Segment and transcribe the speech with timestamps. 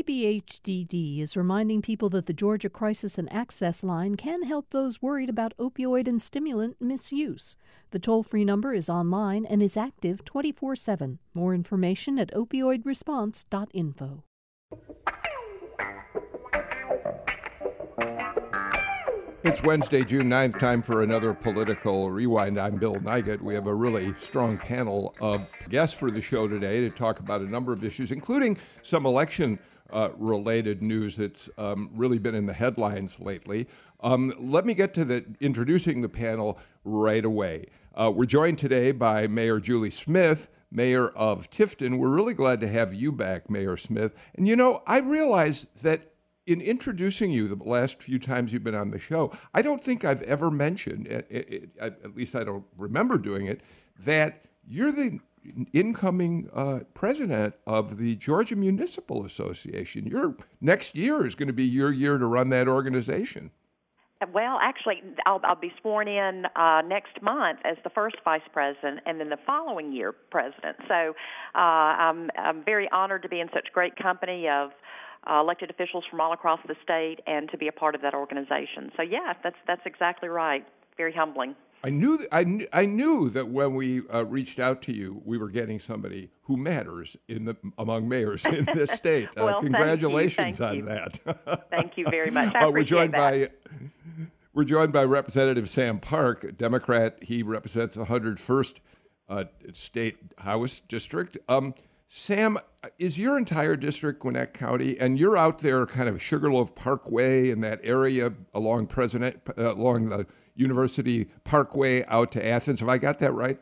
[0.00, 5.28] DBHDD is reminding people that the Georgia Crisis and Access Line can help those worried
[5.28, 7.54] about opioid and stimulant misuse.
[7.90, 11.18] The toll free number is online and is active 24 7.
[11.34, 14.24] More information at opioidresponse.info.
[19.42, 22.58] It's Wednesday, June 9th, time for another political rewind.
[22.58, 23.40] I'm Bill Nigut.
[23.40, 27.40] We have a really strong panel of guests for the show today to talk about
[27.40, 29.58] a number of issues, including some election
[29.92, 33.66] uh, related news that's um, really been in the headlines lately.
[34.00, 37.66] Um, let me get to the introducing the panel right away.
[37.94, 41.98] Uh, we're joined today by Mayor Julie Smith, Mayor of Tifton.
[41.98, 44.14] We're really glad to have you back, Mayor Smith.
[44.34, 46.12] And you know, I realize that
[46.46, 50.04] in introducing you the last few times you've been on the show, I don't think
[50.04, 53.60] I've ever mentioned, at, least I don't remember doing it,
[53.98, 55.20] that you're the
[55.72, 60.06] incoming uh, president of the Georgia Municipal Association.
[60.06, 63.50] Your next year is going to be your year to run that organization.
[64.34, 69.00] Well, actually, I'll, I'll be sworn in uh, next month as the first vice president,
[69.06, 70.76] and then the following year president.
[70.88, 71.14] So
[71.54, 74.72] uh, I'm, I'm very honored to be in such great company of
[75.28, 78.14] uh, elected officials from all across the state and to be a part of that
[78.14, 78.90] organization.
[78.96, 80.66] So yeah, that's that's exactly right.
[80.96, 81.54] Very humbling.
[81.82, 85.22] I knew, th- I, kn- I knew that when we uh, reached out to you,
[85.24, 89.28] we were getting somebody who matters in the among mayors in this state.
[89.36, 90.84] Uh, well, congratulations thank you.
[90.86, 91.44] Thank on you.
[91.46, 91.70] that.
[91.70, 92.54] thank you very much.
[92.54, 93.18] I uh, we're joined that.
[93.62, 93.76] by
[94.52, 97.16] we're joined by Representative Sam Park, a Democrat.
[97.22, 98.74] He represents the 101st
[99.28, 101.38] uh, State House District.
[101.48, 101.74] Um,
[102.08, 102.58] Sam,
[102.98, 107.60] is your entire district Gwinnett County, and you're out there kind of Sugarloaf Parkway in
[107.60, 110.26] that area along President uh, along the
[110.60, 112.80] University Parkway out to Athens?
[112.80, 113.58] Have I got that right?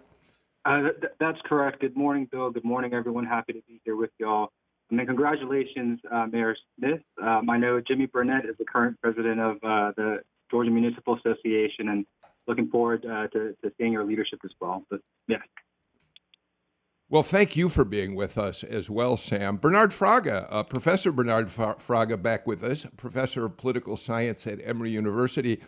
[0.64, 1.80] Uh, th- that's correct.
[1.80, 2.50] Good morning, Bill.
[2.50, 3.24] Good morning, everyone.
[3.24, 4.50] Happy to be here with y'all.
[4.90, 7.00] And then congratulations, uh, Mayor Smith.
[7.22, 10.18] Um, I know Jimmy Burnett is the current president of uh, the
[10.50, 12.06] Georgia Municipal Association, and
[12.46, 14.84] looking forward uh, to, to seeing your leadership as well.
[14.90, 15.38] But yeah,
[17.10, 19.56] well, thank you for being with us as well, Sam.
[19.56, 24.90] Bernard Fraga, uh, Professor Bernard Fraga, back with us, Professor of Political Science at Emory
[24.90, 25.58] University.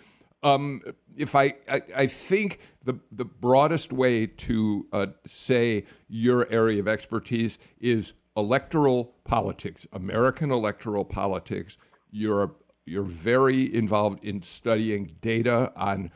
[0.43, 0.83] Um,
[1.17, 6.89] if I, I, I, think the, the broadest way to uh, say your area of
[6.89, 11.77] expertise is electoral politics, American electoral politics.
[12.11, 12.55] You're,
[12.87, 16.11] you're very involved in studying data on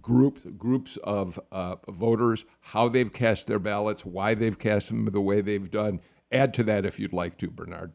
[0.00, 5.20] groups groups of uh, voters, how they've cast their ballots, why they've cast them the
[5.20, 6.00] way they've done.
[6.32, 7.92] Add to that if you'd like to, Bernard.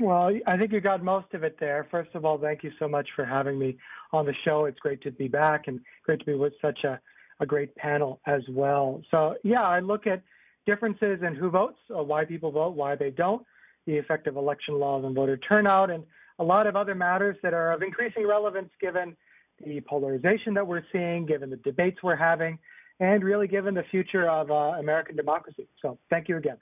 [0.00, 1.86] Well, I think you got most of it there.
[1.90, 3.78] First of all, thank you so much for having me
[4.12, 4.66] on the show.
[4.66, 7.00] It's great to be back and great to be with such a,
[7.40, 9.00] a great panel as well.
[9.10, 10.22] So, yeah, I look at
[10.66, 13.46] differences in who votes, or why people vote, why they don't,
[13.86, 16.04] the effect of election laws and voter turnout, and
[16.38, 19.16] a lot of other matters that are of increasing relevance given
[19.64, 22.58] the polarization that we're seeing, given the debates we're having,
[23.00, 25.66] and really given the future of uh, American democracy.
[25.80, 26.58] So thank you again.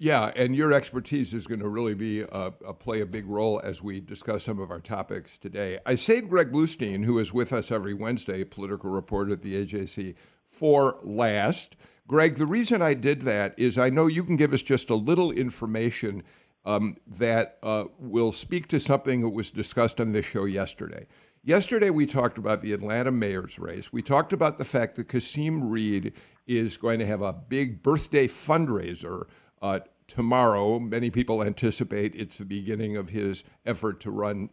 [0.00, 3.82] Yeah, and your expertise is going to really be uh, play a big role as
[3.82, 5.80] we discuss some of our topics today.
[5.84, 10.14] I saved Greg Bluestein, who is with us every Wednesday, political reporter at the AJC,
[10.48, 11.74] for last.
[12.06, 14.94] Greg, the reason I did that is I know you can give us just a
[14.94, 16.22] little information
[16.64, 21.08] um, that uh, will speak to something that was discussed on this show yesterday.
[21.42, 23.92] Yesterday, we talked about the Atlanta mayor's race.
[23.92, 26.12] We talked about the fact that Kasim Reed
[26.46, 29.26] is going to have a big birthday fundraiser
[29.62, 30.78] uh, tomorrow.
[30.78, 34.50] Many people anticipate it's the beginning of his effort to run,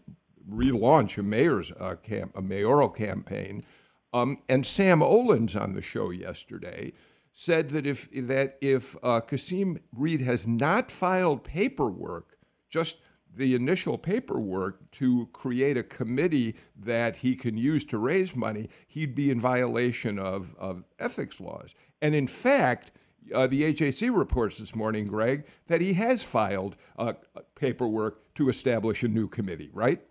[0.49, 3.63] relaunch a mayor's uh, camp, a mayoral campaign.
[4.13, 6.93] Um, and Sam Olens on the show yesterday
[7.33, 12.37] said that if that if uh, Kasim Reed has not filed paperwork,
[12.69, 12.99] just
[13.35, 19.13] the initial paperwork to create a committee that he can use to raise money, he'd
[19.13, 21.75] be in violation of, of ethics laws.
[22.01, 22.91] And in fact,
[23.33, 27.13] uh, the AJC reports this morning, Greg, that he has filed uh,
[27.55, 30.01] paperwork to establish a new committee, right?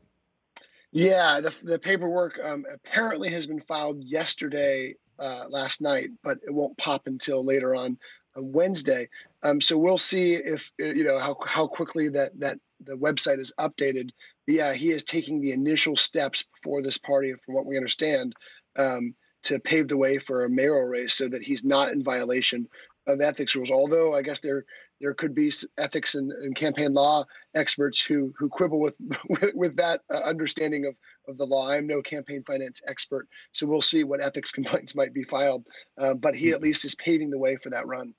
[0.93, 6.53] Yeah, the, the paperwork um, apparently has been filed yesterday, uh, last night, but it
[6.53, 7.99] won't pop until later on,
[8.37, 9.09] on Wednesday.
[9.43, 13.53] Um, so we'll see if you know how how quickly that that the website is
[13.59, 14.11] updated.
[14.47, 18.35] But yeah, he is taking the initial steps for this party, from what we understand,
[18.77, 22.69] um, to pave the way for a mayoral race, so that he's not in violation
[23.07, 23.71] of ethics rules.
[23.71, 24.65] Although I guess there
[25.01, 27.25] there could be ethics and, and campaign law
[27.55, 28.97] experts who who quibble with
[29.29, 30.95] with, with that uh, understanding of
[31.29, 31.71] of the law.
[31.71, 35.65] I'm no campaign finance expert, so we'll see what ethics complaints might be filed.
[35.99, 36.65] Uh, but he at mm-hmm.
[36.65, 38.15] least is paving the way for that run.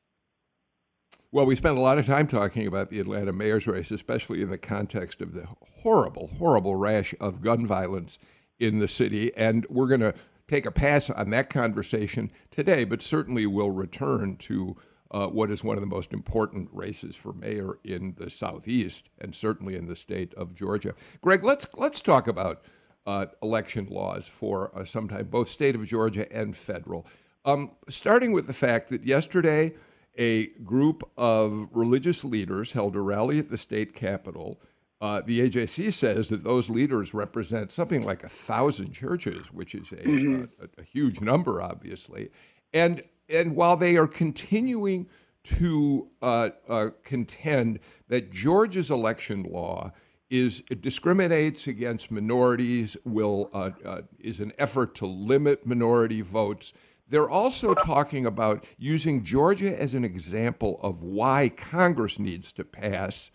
[1.31, 4.49] Well, we spent a lot of time talking about the Atlanta mayor's race, especially in
[4.49, 5.47] the context of the
[5.81, 8.17] horrible, horrible rash of gun violence
[8.59, 9.35] in the city.
[9.35, 10.13] And we're going to
[10.47, 14.75] take a pass on that conversation today, but certainly we'll return to
[15.11, 19.33] uh, what is one of the most important races for mayor in the Southeast and
[19.33, 20.93] certainly in the state of Georgia.
[21.21, 22.63] Greg, let's let's talk about
[23.05, 27.05] uh, election laws for uh, some time, both state of Georgia and federal.
[27.45, 29.73] Um, starting with the fact that yesterday
[30.17, 34.59] a group of religious leaders held a rally at the state capitol.
[35.01, 39.91] Uh, the AJC says that those leaders represent something like a thousand churches, which is
[39.91, 40.45] a, mm-hmm.
[40.59, 42.29] a, a, huge number, obviously.
[42.73, 45.07] And and while they are continuing
[45.43, 49.91] to uh, uh, contend that Georgia's election law
[50.29, 56.73] is discriminates against minorities, will uh, uh, is an effort to limit minority votes
[57.07, 63.29] they're also talking about using Georgia as an example of why Congress needs to pass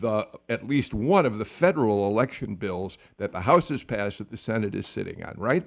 [0.00, 4.30] the at least one of the federal election bills that the House has passed that
[4.30, 5.66] the Senate is sitting on, right?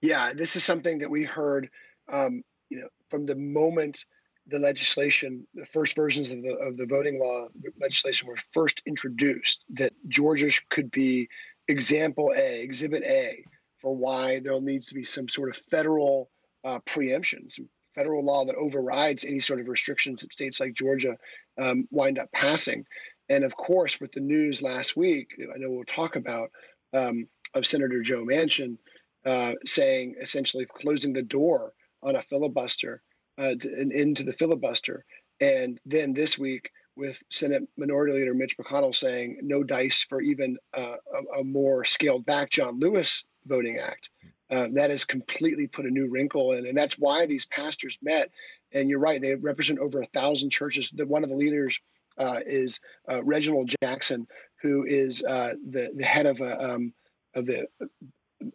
[0.00, 1.68] Yeah, this is something that we heard,
[2.08, 4.04] um, you know, from the moment
[4.46, 7.48] the legislation, the first versions of the of the voting law
[7.80, 11.28] legislation were first introduced, that Georgia could be
[11.68, 13.44] example A, exhibit A,
[13.78, 16.30] for why there needs to be some sort of federal
[16.64, 21.16] uh, preemption, some federal law that overrides any sort of restrictions that states like Georgia
[21.58, 22.84] um, wind up passing.
[23.30, 26.50] And of course, with the news last week, I know we'll talk about
[26.92, 28.76] um, of Senator Joe Manchin
[29.24, 31.72] uh, saying essentially closing the door
[32.02, 33.02] on a filibuster
[33.38, 35.04] uh, and into the filibuster.
[35.40, 40.58] And then this week, with Senate Minority Leader Mitch McConnell saying no dice for even
[40.76, 44.10] uh, a, a, more scaled back John Lewis voting act.
[44.50, 48.30] Uh, that has completely put a new wrinkle in, and that's why these pastors met.
[48.72, 50.90] And you're right; they represent over a thousand churches.
[50.92, 51.78] The, one of the leaders
[52.18, 52.80] uh, is
[53.10, 54.26] uh, Reginald Jackson,
[54.62, 56.92] who is uh, the the head of a um,
[57.34, 57.66] of the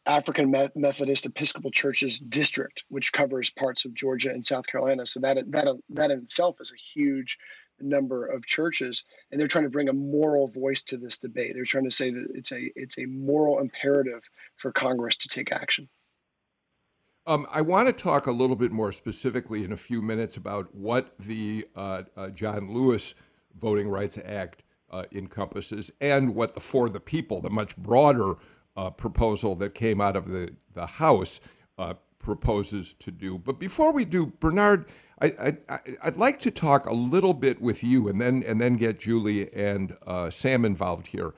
[0.06, 5.06] African Methodist Episcopal Church's district, which covers parts of Georgia and South Carolina.
[5.06, 7.38] So that that that in itself is a huge
[7.82, 11.66] number of churches and they're trying to bring a moral voice to this debate they're
[11.66, 14.22] trying to say that it's a it's a moral imperative
[14.56, 15.90] for congress to take action
[17.28, 20.76] um, I want to talk a little bit more specifically in a few minutes about
[20.76, 23.16] what the uh, uh, John Lewis
[23.58, 28.36] Voting Rights Act uh, encompasses and what the For the People, the much broader
[28.78, 31.40] uh, proposal that came out of the, the House,
[31.78, 33.38] uh, proposes to do.
[33.38, 34.86] But before we do, Bernard,
[35.22, 35.58] I,
[36.04, 39.54] would like to talk a little bit with you, and then and then get Julie
[39.54, 41.34] and uh, Sam involved here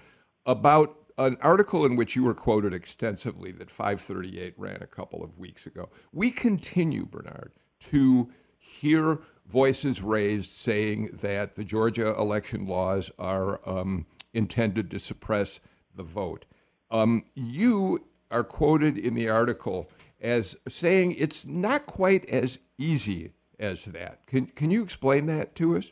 [0.46, 5.38] about an article in which you were quoted extensively that 538 ran a couple of
[5.38, 5.90] weeks ago.
[6.12, 7.52] We continue, Bernard,
[7.92, 15.60] to hear voices raised saying that the Georgia election laws are um, intended to suppress
[15.96, 16.46] the vote.
[16.92, 19.90] Um, you are quoted in the article
[20.22, 24.26] as saying it's not quite as easy as that.
[24.28, 25.92] Can can you explain that to us?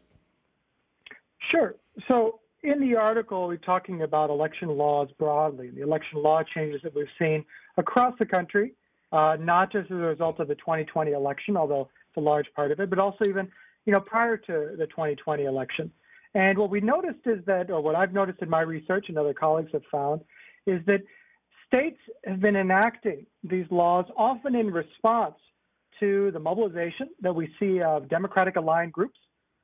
[1.51, 1.75] Sure.
[2.07, 6.95] So in the article, we're talking about election laws broadly, the election law changes that
[6.95, 7.45] we've seen
[7.77, 8.73] across the country,
[9.11, 12.79] uh, not just as a result of the 2020 election, although a large part of
[12.79, 13.47] it, but also even
[13.85, 15.91] you know prior to the 2020 election.
[16.33, 19.33] And what we noticed is that, or what I've noticed in my research and other
[19.33, 20.21] colleagues have found,
[20.67, 21.01] is that
[21.65, 25.35] states have been enacting these laws often in response
[26.01, 29.17] to the mobilization that we see of Democratic aligned groups,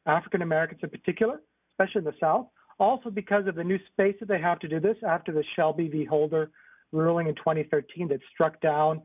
[0.05, 1.41] African Americans in particular,
[1.73, 2.47] especially in the South.
[2.79, 5.89] Also, because of the new space that they have to do this after the Shelby
[5.89, 6.05] v.
[6.05, 6.51] Holder
[6.93, 9.01] ruling in 2013 that struck down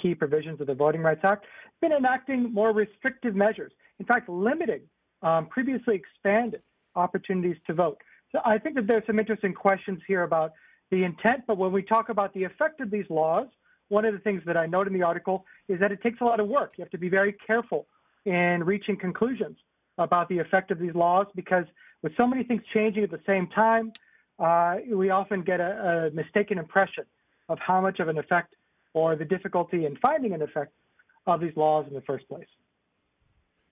[0.00, 1.44] key provisions of the Voting Rights Act,
[1.80, 3.72] been enacting more restrictive measures.
[3.98, 4.82] In fact, limiting
[5.22, 6.62] um, previously expanded
[6.94, 8.00] opportunities to vote.
[8.32, 10.52] So I think that there's some interesting questions here about
[10.90, 13.48] the intent, but when we talk about the effect of these laws,
[13.88, 16.24] one of the things that I note in the article is that it takes a
[16.24, 16.74] lot of work.
[16.76, 17.86] You have to be very careful
[18.24, 19.56] in reaching conclusions
[19.98, 21.64] about the effect of these laws because
[22.02, 23.92] with so many things changing at the same time,
[24.38, 27.04] uh, we often get a, a, mistaken impression
[27.48, 28.54] of how much of an effect
[28.96, 30.72] or the difficulty in finding an effect
[31.26, 32.48] of these laws in the first place.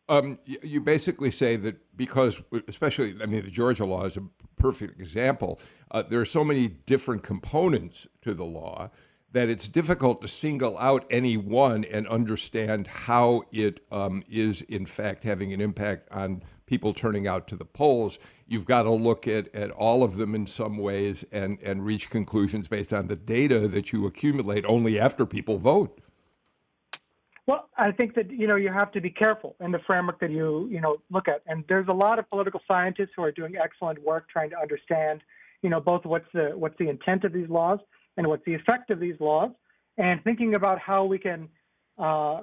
[0.06, 4.24] Um, you basically say that because, especially, I mean, the Georgia law is a
[4.58, 5.58] perfect example.
[5.90, 8.90] Uh, there are so many different components to the law
[9.32, 14.84] that it's difficult to single out any one and understand how it um, is, in
[14.84, 18.18] fact, having an impact on people turning out to the polls.
[18.46, 22.10] You've got to look at, at all of them in some ways and, and reach
[22.10, 26.00] conclusions based on the data that you accumulate only after people vote.
[27.46, 30.30] Well, I think that you know you have to be careful in the framework that
[30.30, 33.56] you you know look at, and there's a lot of political scientists who are doing
[33.56, 35.20] excellent work trying to understand,
[35.60, 37.80] you know, both what's the what's the intent of these laws
[38.16, 39.50] and what's the effect of these laws,
[39.98, 41.48] and thinking about how we can
[41.98, 42.40] uh,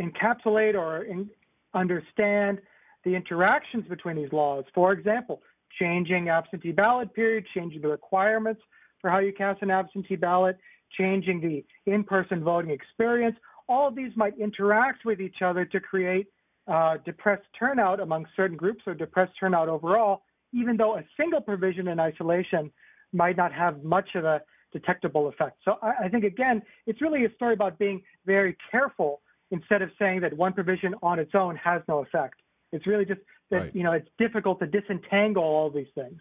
[0.00, 1.30] encapsulate or in,
[1.72, 2.60] understand
[3.04, 4.64] the interactions between these laws.
[4.74, 5.42] For example,
[5.78, 8.60] changing absentee ballot period, changing the requirements
[9.00, 10.58] for how you cast an absentee ballot,
[10.98, 13.36] changing the in-person voting experience.
[13.68, 16.26] All of these might interact with each other to create
[16.66, 21.88] uh, depressed turnout among certain groups or depressed turnout overall, even though a single provision
[21.88, 22.70] in isolation
[23.12, 24.40] might not have much of a
[24.72, 25.58] detectable effect.
[25.64, 29.20] So I, I think, again, it's really a story about being very careful
[29.50, 32.36] instead of saying that one provision on its own has no effect.
[32.74, 33.74] It's really just that, right.
[33.74, 36.20] you know, it's difficult to disentangle all these things.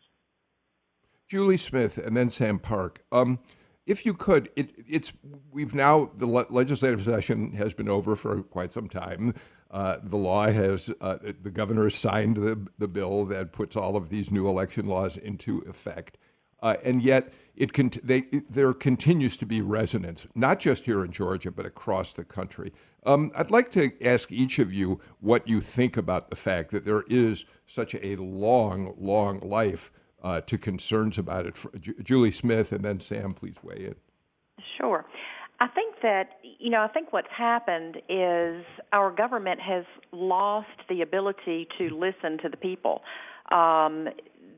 [1.27, 3.03] Julie Smith and then Sam Park.
[3.11, 3.39] Um,
[3.85, 5.13] if you could, it, it's
[5.51, 9.33] we've now the le- legislative session has been over for quite some time.
[9.69, 13.95] Uh, the law has uh, the governor has signed the the bill that puts all
[13.95, 16.17] of these new election laws into effect,
[16.61, 17.73] uh, and yet it
[18.07, 22.71] they, there continues to be resonance, not just here in Georgia but across the country.
[23.05, 26.85] Um, I'd like to ask each of you what you think about the fact that
[26.85, 29.91] there is such a long, long life
[30.23, 31.55] uh, to concerns about it.
[32.03, 33.95] Julie Smith and then Sam, please weigh in.
[34.77, 35.05] Sure.
[35.59, 41.01] I think that, you know, I think what's happened is our government has lost the
[41.01, 43.01] ability to listen to the people.
[43.51, 44.09] Um,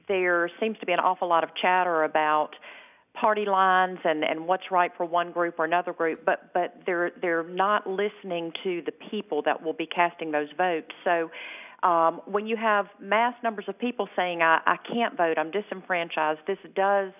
[0.08, 2.52] there seems to be an awful lot of chatter about
[3.20, 7.12] party lines and, and what's right for one group or another group, but but they're
[7.22, 10.92] they're not listening to the people that will be casting those votes.
[11.04, 11.30] So
[11.88, 16.40] um, when you have mass numbers of people saying I, I can't vote, I'm disenfranchised,
[16.48, 17.12] this does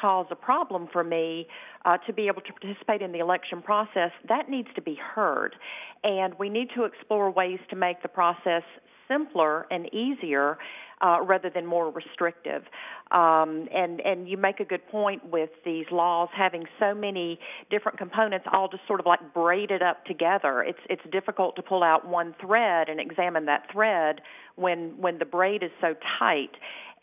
[0.00, 1.46] cause a problem for me
[1.84, 4.10] uh, to be able to participate in the election process.
[4.28, 5.56] That needs to be heard,
[6.04, 8.62] and we need to explore ways to make the process
[9.08, 10.58] simpler and easier
[11.00, 12.62] uh, rather than more restrictive.
[13.10, 17.38] Um, and and you make a good point with these laws having so many
[17.70, 20.62] different components, all just sort of like braided up together.
[20.62, 24.20] It's it's difficult to pull out one thread and examine that thread
[24.56, 26.50] when when the braid is so tight.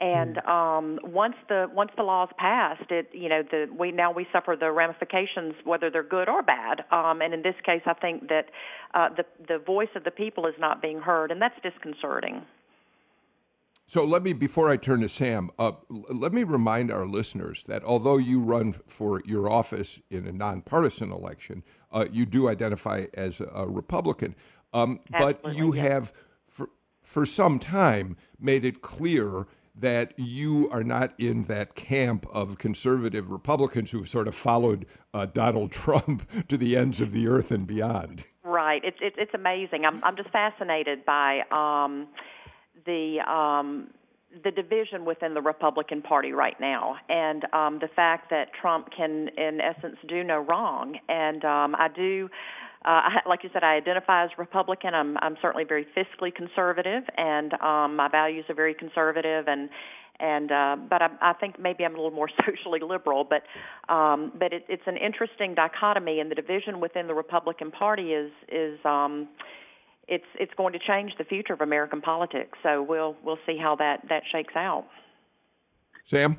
[0.01, 0.49] And hmm.
[0.49, 4.27] um, once the once the law is passed, it you know the we now we
[4.31, 6.83] suffer the ramifications whether they're good or bad.
[6.91, 8.45] Um, and in this case, I think that
[8.93, 12.41] uh, the the voice of the people is not being heard, and that's disconcerting.
[13.87, 17.83] So let me, before I turn to Sam, uh, let me remind our listeners that
[17.83, 23.41] although you run for your office in a nonpartisan election, uh, you do identify as
[23.41, 24.35] a Republican.
[24.73, 25.83] Um, but you yeah.
[25.83, 26.13] have,
[26.47, 26.69] for,
[27.03, 29.45] for some time, made it clear
[29.77, 35.25] that you are not in that camp of conservative Republicans who've sort of followed uh,
[35.25, 38.27] Donald Trump to the ends of the earth and beyond.
[38.43, 38.81] Right.
[38.83, 39.85] It's it's, it's amazing.
[39.85, 41.41] I'm I'm just fascinated by.
[41.51, 42.07] Um,
[42.85, 43.89] the um,
[44.43, 49.29] the division within the Republican Party right now, and um, the fact that Trump can,
[49.37, 50.97] in essence, do no wrong.
[51.07, 52.29] And um, I do.
[52.85, 54.93] Uh, I, like you said, I identify as Republican.
[54.93, 59.47] I'm, I'm certainly very fiscally conservative, and um, my values are very conservative.
[59.47, 59.69] And
[60.19, 63.23] and uh, but I, I think maybe I'm a little more socially liberal.
[63.23, 63.43] But
[63.93, 68.31] um, but it, it's an interesting dichotomy, and the division within the Republican Party is
[68.49, 68.79] is.
[68.85, 69.29] Um,
[70.07, 72.59] it's it's going to change the future of American politics.
[72.61, 74.85] So we'll we'll see how that that shakes out.
[76.05, 76.37] Sam.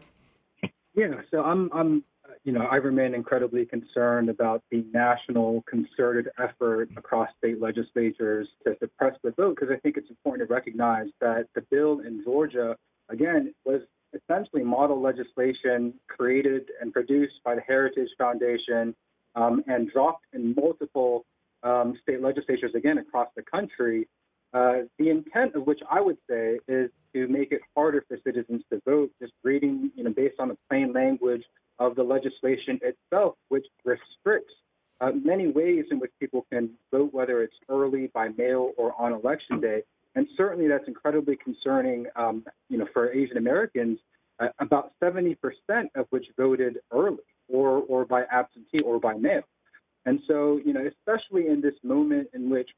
[0.94, 2.04] Yeah, so I'm I'm
[2.46, 8.76] you know I remain incredibly concerned about the national concerted effort across state legislatures to
[8.78, 12.76] suppress the vote because I think it's important to recognize that the bill in Georgia
[13.08, 13.80] again was
[14.14, 18.94] essentially model legislation created and produced by the Heritage Foundation
[19.34, 21.26] um, and dropped in multiple
[21.64, 24.06] um, state legislatures again across the country.
[24.54, 28.62] Uh, the intent of which I would say is to make it harder for citizens
[28.72, 31.42] to vote, just reading, you know, based on the plain language
[31.78, 34.52] of the legislation itself, which restricts
[35.00, 39.12] uh, many ways in which people can vote, whether it's early, by mail, or on
[39.12, 39.82] election day.
[40.14, 43.98] And certainly that's incredibly concerning, um, you know, for Asian Americans,
[44.40, 45.36] uh, about 70%
[45.94, 47.18] of which voted early
[47.48, 49.42] or, or by absentee or by mail.
[50.06, 52.70] And so, you know, especially in this moment in which,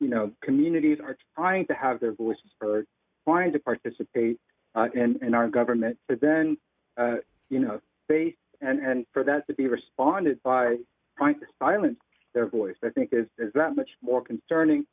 [0.00, 2.86] you know, communities are trying to have their voices heard,
[3.28, 4.38] trying to participate
[4.74, 6.56] uh, in, in our government, to then,
[6.96, 7.16] uh,
[7.50, 10.76] you know, face and, and for that to be responded by
[11.16, 11.98] trying to silence
[12.34, 14.86] their voice, I think is, is that much more concerning.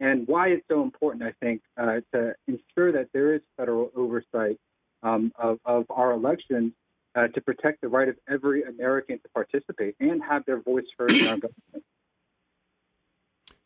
[0.00, 4.58] And why it's so important, I think, uh, to ensure that there is federal oversight
[5.02, 6.72] um, of, of our elections
[7.14, 11.12] uh, to protect the right of every American to participate and have their voice heard
[11.12, 11.84] in our government.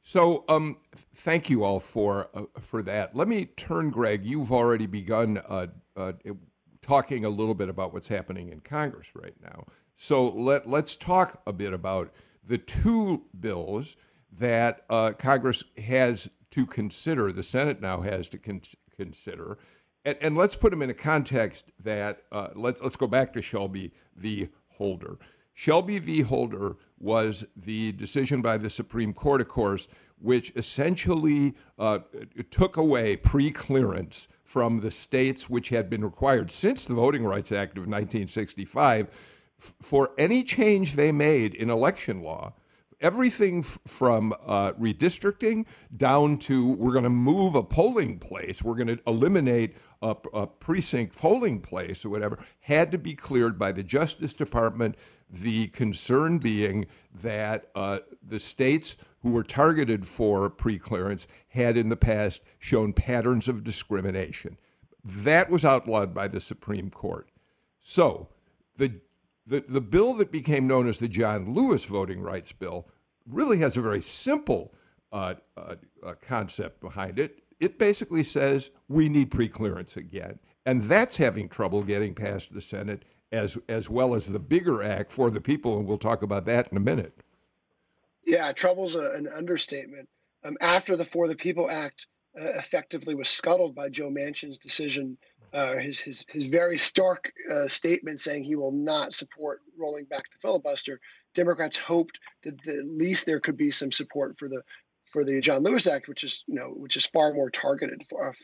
[0.07, 0.77] So, um,
[1.15, 3.17] thank you all for uh, for that.
[3.17, 4.25] Let me turn, Greg.
[4.27, 6.13] You've already begun uh, uh,
[6.85, 9.65] talking a little bit about what's happening in Congress right now.
[9.97, 12.13] So let let's talk a bit about
[12.47, 13.97] the two bills
[14.31, 17.33] that uh, Congress has to consider.
[17.33, 18.63] The Senate now has to con-
[18.95, 19.59] consider,
[20.05, 23.43] and, and, let's put them in a context that uh, let's let's go back to
[23.43, 24.49] Shelby v.
[24.77, 25.19] Holder.
[25.55, 26.21] Shelby v.
[26.21, 29.87] Holder was the decision by the Supreme Court, of course,
[30.25, 31.99] which essentially uh,
[32.51, 37.77] took away pre-clearance from the states which had been required since the Voting Rights Act
[37.77, 39.09] of 1965
[39.59, 42.55] f- for any change they made in election law.
[43.03, 48.77] Everything f- from uh, redistricting down to we're going to move a polling place, we're
[48.77, 53.73] going to eliminate a, a precinct polling place or whatever, had to be cleared by
[53.73, 54.97] the Justice Department
[55.31, 61.97] the concern being that uh, the states who were targeted for preclearance had in the
[61.97, 64.59] past shown patterns of discrimination.
[65.03, 67.31] That was outlawed by the Supreme Court.
[67.81, 68.29] So
[68.77, 69.01] the,
[69.47, 72.87] the, the bill that became known as the John Lewis Voting Rights Bill
[73.27, 74.75] really has a very simple
[75.11, 77.43] uh, uh, uh concept behind it.
[77.59, 80.39] It basically says we need preclearance again.
[80.67, 85.13] And that's having trouble getting past the Senate as as well as the bigger act
[85.13, 87.24] for the people, and we'll talk about that in a minute.
[88.27, 90.09] Yeah, trouble's a, an understatement.
[90.45, 92.07] Um, after the For the People Act
[92.39, 95.17] uh, effectively was scuttled by Joe Manchin's decision,
[95.53, 100.25] uh, his his his very stark uh, statement saying he will not support rolling back
[100.31, 101.01] the filibuster.
[101.35, 104.63] Democrats hoped that the, at least there could be some support for the
[105.13, 108.35] for the John Lewis Act, which is you know which is far more targeted, far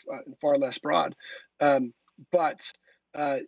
[0.41, 1.17] far less broad.
[1.59, 1.93] Um,
[2.31, 2.73] but
[3.15, 3.39] uh,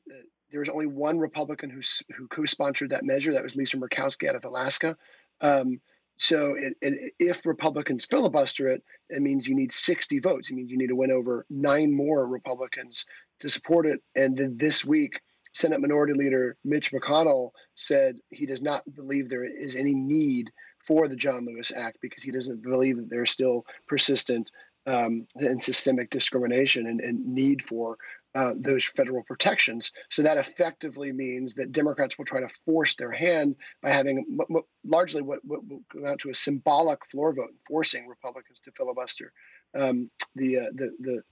[0.51, 1.81] there was only one Republican who
[2.17, 3.33] who co-sponsored that measure.
[3.33, 4.97] That was Lisa Murkowski out of Alaska.
[5.41, 5.81] Um,
[6.23, 10.49] so it, it, if Republicans filibuster it, it means you need 60 votes.
[10.49, 13.05] It means you need to win over nine more Republicans
[13.41, 14.01] to support it.
[14.15, 15.21] And then this week,
[15.53, 21.09] Senate Minority Leader Mitch McConnell said he does not believe there is any need for
[21.09, 24.53] the John Lewis Act because he doesn't believe that there's still persistent
[24.87, 27.97] um, and systemic discrimination and, and need for
[28.35, 29.93] uh, those federal protections.
[30.11, 34.39] So that effectively means that Democrats will try to force their hand by having
[34.85, 39.33] largely what, what, will go out to a symbolic floor vote, forcing Republicans to filibuster
[39.75, 41.23] um, the, uh, the the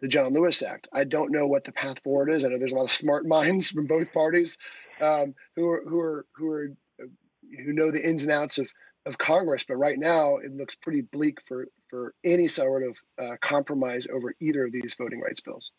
[0.00, 0.88] the John Lewis Act.
[0.92, 2.44] I don't know what the path forward is.
[2.44, 4.56] I know there's a lot of smart minds from both parties
[5.00, 6.68] um, who are who are who are
[7.02, 7.06] uh,
[7.64, 8.70] who know the ins and outs of
[9.06, 13.36] of Congress, but right now it looks pretty bleak for for any sort of uh,
[13.40, 15.72] compromise over either of these voting rights bills.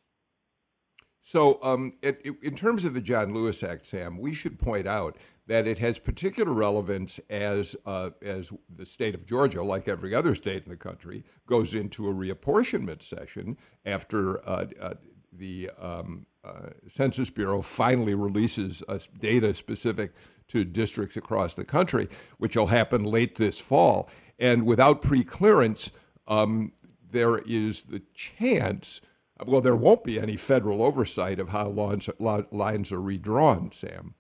[1.23, 4.88] So, um, it, it, in terms of the John Lewis Act, Sam, we should point
[4.88, 10.15] out that it has particular relevance as uh, as the state of Georgia, like every
[10.15, 14.93] other state in the country, goes into a reapportionment session after uh, uh,
[15.34, 18.81] the um, uh, Census Bureau finally releases
[19.19, 20.13] data specific
[20.47, 24.10] to districts across the country, which will happen late this fall.
[24.38, 25.91] And without pre-clearance,
[26.27, 26.73] um,
[27.12, 29.01] there is the chance
[29.45, 34.15] well, there won't be any federal oversight of how lines, lines are redrawn, Sam.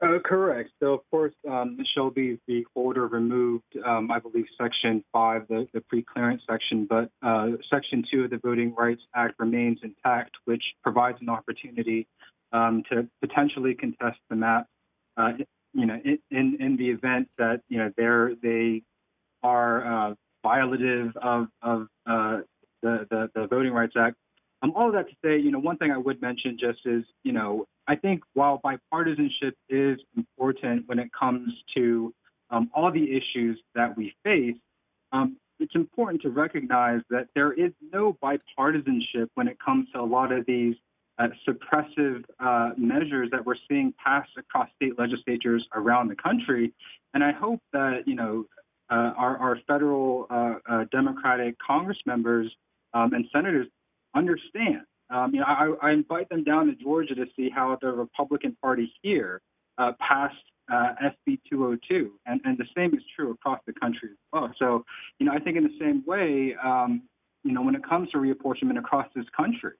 [0.00, 0.70] Uh, correct.
[0.80, 2.64] So, of course, um, Shelby v.
[2.72, 8.24] Holder removed, um, I believe, Section 5, the, the pre-clearance section, but uh, Section 2
[8.24, 12.06] of the Voting Rights Act remains intact, which provides an opportunity
[12.52, 14.68] um, to potentially contest the map,
[15.16, 15.32] uh,
[15.72, 16.00] you know,
[16.30, 18.82] in, in the event that, you know, they're, they
[19.42, 22.38] are uh, violative of, of uh,
[22.82, 24.16] the, the, the Voting Rights Act.
[24.62, 27.04] Um, all of that to say, you know, one thing I would mention just is,
[27.22, 32.12] you know, I think while bipartisanship is important when it comes to
[32.50, 34.56] um, all the issues that we face,
[35.12, 40.02] um, it's important to recognize that there is no bipartisanship when it comes to a
[40.02, 40.74] lot of these
[41.18, 46.72] uh, suppressive uh, measures that we're seeing passed across state legislatures around the country.
[47.14, 48.46] And I hope that, you know,
[48.90, 52.50] uh, our, our, federal uh, uh, Democratic Congress members
[52.94, 53.66] um, and senators
[54.14, 54.82] understand.
[55.10, 58.56] Um, you know, I, I, invite them down to Georgia to see how the Republican
[58.60, 59.40] Party here
[59.78, 60.36] uh, passed
[60.70, 64.52] uh, SB 202, and, and the same is true across the country as well.
[64.58, 64.84] So,
[65.18, 67.02] you know, I think in the same way, um,
[67.42, 69.72] you know, when it comes to reapportionment across this country,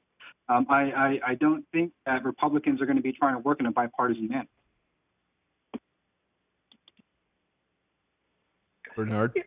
[0.48, 3.60] um, I, I, I don't think that Republicans are going to be trying to work
[3.60, 4.48] in a bipartisan manner.
[8.96, 9.38] Bernard?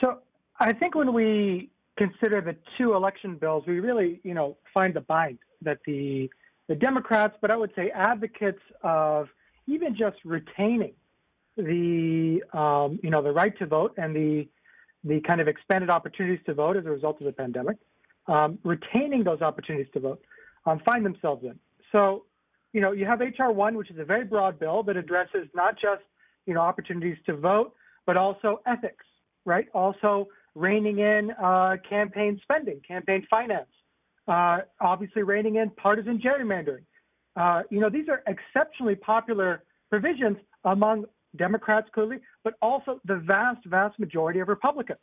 [0.00, 0.20] So
[0.58, 5.00] I think when we consider the two election bills, we really, you know, find the
[5.00, 6.30] bind that the
[6.68, 9.28] the Democrats, but I would say advocates of
[9.66, 10.92] even just retaining
[11.56, 14.48] the, um, you know, the right to vote and the
[15.02, 17.78] the kind of expanded opportunities to vote as a result of the pandemic,
[18.26, 20.22] um, retaining those opportunities to vote,
[20.66, 21.58] um, find themselves in.
[21.90, 22.26] So,
[22.74, 25.74] you know, you have HR one, which is a very broad bill that addresses not
[25.74, 26.02] just
[26.46, 27.74] you know opportunities to vote,
[28.06, 29.04] but also ethics,
[29.44, 29.66] right?
[29.74, 30.28] Also
[30.60, 33.68] reining in uh, campaign spending, campaign finance,
[34.28, 36.84] uh, obviously reining in partisan gerrymandering.
[37.36, 41.04] Uh, you know, these are exceptionally popular provisions among
[41.36, 45.00] Democrats, clearly, but also the vast, vast majority of Republicans.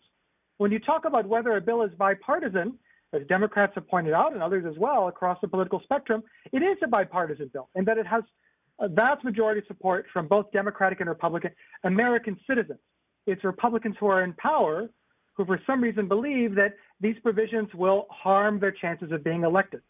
[0.58, 2.78] When you talk about whether a bill is bipartisan,
[3.13, 6.78] as Democrats have pointed out and others as well across the political spectrum, it is
[6.84, 8.24] a bipartisan bill in that it has
[8.80, 11.52] a vast majority support from both Democratic and Republican
[11.84, 12.80] American citizens.
[13.26, 14.89] It's Republicans who are in power
[15.38, 19.82] who, for some reason, believe that these provisions will harm their chances of being elected.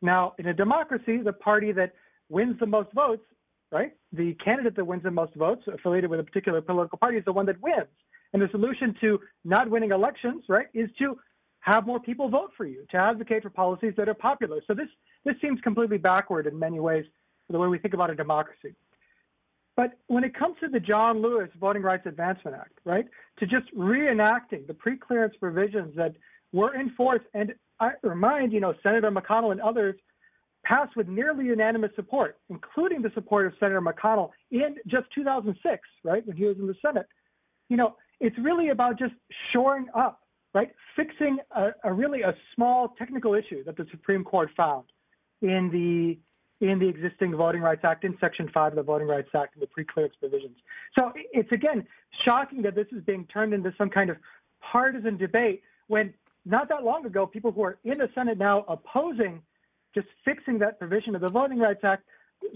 [0.00, 1.92] Now, in a democracy, the party that
[2.30, 3.22] wins the most votes,
[3.70, 7.24] right, the candidate that wins the most votes affiliated with a particular political party is
[7.24, 7.86] the one that wins.
[8.32, 11.18] And the solution to not winning elections, right, is to
[11.60, 14.60] have more people vote for you, to advocate for policies that are popular.
[14.66, 14.88] So this
[15.24, 17.04] this seems completely backward in many ways
[17.50, 18.74] the way we think about a democracy.
[19.78, 23.06] But when it comes to the John Lewis Voting Rights Advancement Act, right,
[23.38, 26.16] to just reenacting the pre-clearance provisions that
[26.52, 29.94] were in force, and I remind you know Senator McConnell and others
[30.64, 36.26] passed with nearly unanimous support, including the support of Senator McConnell in just 2006, right,
[36.26, 37.06] when he was in the Senate.
[37.68, 39.14] You know, it's really about just
[39.52, 40.22] shoring up,
[40.54, 44.86] right, fixing a, a really a small technical issue that the Supreme Court found
[45.40, 46.18] in the
[46.60, 49.62] in the existing Voting Rights Act, in Section 5 of the Voting Rights Act, and
[49.62, 50.56] the pre-clearance provisions.
[50.98, 51.86] So it's again
[52.24, 54.16] shocking that this is being turned into some kind of
[54.60, 56.12] partisan debate when
[56.44, 59.42] not that long ago, people who are in the Senate now opposing
[59.94, 62.04] just fixing that provision of the Voting Rights Act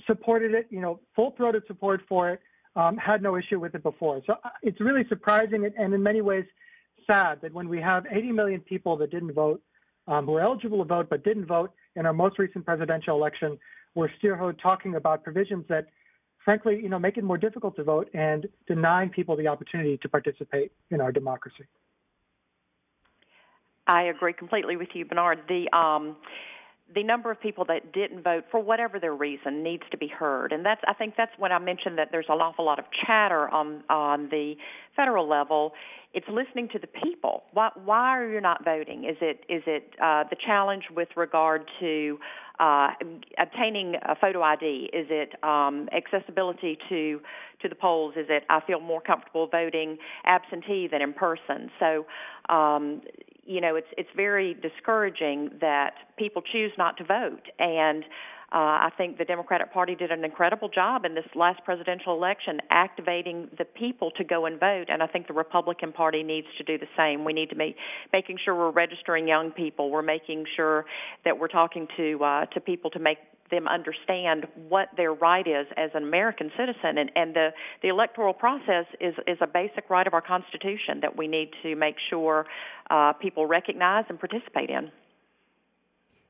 [0.07, 2.41] supported it, you know, full-throated support for it,
[2.77, 4.23] um, had no issue with it before.
[4.27, 6.45] So uh, it's really surprising and in many ways
[7.07, 9.63] sad that when we have 80 million people that didn't vote,
[10.09, 13.59] um, who were eligible to vote but didn't vote in our most recent presidential election,
[13.95, 15.87] we're still talking about provisions that,
[16.45, 20.09] frankly, you know, make it more difficult to vote and denying people the opportunity to
[20.09, 21.65] participate in our democracy.
[23.87, 25.41] I agree completely with you, Bernard.
[25.49, 26.17] The um,
[26.95, 30.53] the number of people that didn't vote for whatever their reason needs to be heard,
[30.53, 33.49] and that's I think that's when I mentioned that there's an awful lot of chatter
[33.49, 34.55] on on the
[34.97, 35.73] federal level.
[36.15, 37.45] It's listening to the people.
[37.53, 39.05] Why why are you not voting?
[39.05, 42.19] Is it is it uh, the challenge with regard to
[42.61, 42.91] uh,
[43.39, 44.91] obtaining a photo ID?
[44.93, 47.21] Is it um, accessibility to
[47.63, 48.15] to the polls?
[48.17, 51.71] Is it I feel more comfortable voting absentee than in person?
[51.81, 52.07] So
[52.53, 53.01] um,
[53.45, 58.05] you know, it's it's very discouraging that people choose not to vote and.
[58.55, 62.61] Uh, I think the Democratic Party did an incredible job in this last presidential election
[62.69, 66.63] activating the people to go and vote, and I think the Republican Party needs to
[66.63, 67.25] do the same.
[67.25, 67.75] We need to be
[68.13, 69.91] making sure we're registering young people.
[69.91, 70.85] We're making sure
[71.25, 73.17] that we're talking to uh, to people to make
[73.53, 76.99] them understand what their right is as an American citizen.
[76.99, 77.51] And, and the,
[77.83, 81.77] the electoral process is, is a basic right of our Constitution that we need to
[81.77, 82.47] make sure
[82.91, 84.91] uh, people recognize and participate in.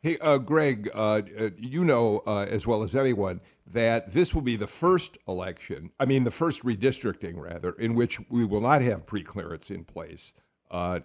[0.03, 4.43] Hey, uh, Greg, uh, uh you know uh, as well as anyone that this will
[4.43, 8.83] be the first election, I mean, the first redistricting, rather, in which we will not
[8.83, 10.33] have preclearance in place.
[10.73, 11.01] Uh,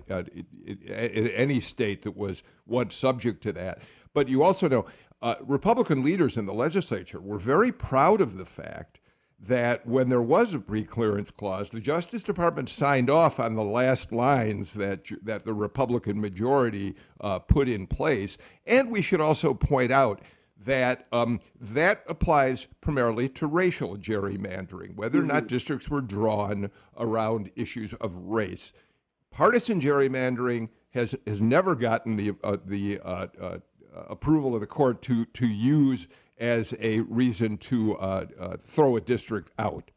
[0.66, 3.80] in any state that was once subject to that.
[4.14, 4.86] But you also know
[5.22, 9.00] uh, Republican leaders in the legislature were very proud of the fact
[9.40, 14.12] that when there was a preclearance clause, the Justice Department signed off on the last
[14.12, 18.38] lines that that the Republican majority uh, put in place.
[18.66, 20.22] And we should also point out
[20.66, 25.48] that um, that applies primarily to racial gerrymandering, whether or not mm-hmm.
[25.48, 28.74] districts were drawn around issues of race.
[29.32, 33.58] Partisan gerrymandering has has never gotten the uh, the uh, uh uh,
[34.10, 36.08] approval of the court to to use
[36.40, 39.92] as a reason to uh, uh, throw a district out.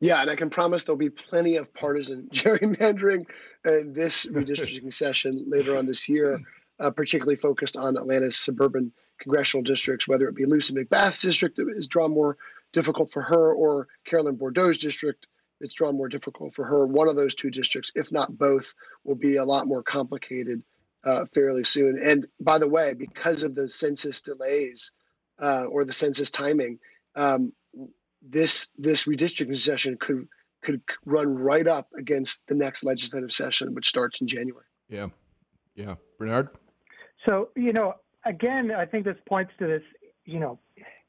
[0.00, 3.26] Yeah, and I can promise there'll be plenty of partisan gerrymandering
[3.64, 6.40] in this redistricting session later on this year,
[6.80, 11.72] uh, particularly focused on Atlanta's suburban congressional districts, whether it be Lucy McBath's district that
[11.76, 12.36] is drawn more
[12.72, 15.26] difficult for her, or Carolyn Bourdeaux's district
[15.60, 16.86] that's drawn more difficult for her.
[16.86, 20.62] One of those two districts, if not both, will be a lot more complicated
[21.04, 21.98] uh, fairly soon.
[22.02, 24.92] And by the way, because of the census delays
[25.38, 26.78] uh, or the census timing,
[27.16, 27.52] um,
[28.22, 30.26] this this redistricting session could
[30.62, 34.64] could run right up against the next legislative session, which starts in January.
[34.88, 35.08] Yeah,
[35.74, 36.48] yeah, Bernard.
[37.28, 39.82] So you know, again, I think this points to this,
[40.24, 40.58] you know,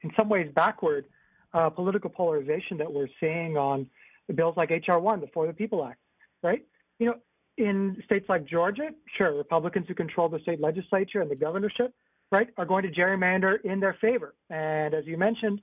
[0.01, 1.05] in some ways backward
[1.53, 3.87] uh, political polarization that we're seeing on
[4.33, 5.99] bills like HR one, the For the People Act,
[6.43, 6.65] right?
[6.99, 7.15] You know,
[7.57, 11.93] in states like Georgia, sure, Republicans who control the state legislature and the governorship,
[12.31, 14.35] right, are going to gerrymander in their favor.
[14.49, 15.61] And as you mentioned,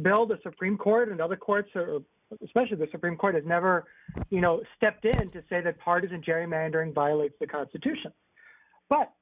[0.00, 1.98] Bill, the Supreme Court and other courts, are,
[2.44, 3.84] especially the Supreme Court, has never,
[4.30, 8.12] you know, stepped in to say that partisan gerrymandering violates the Constitution.
[8.88, 9.12] But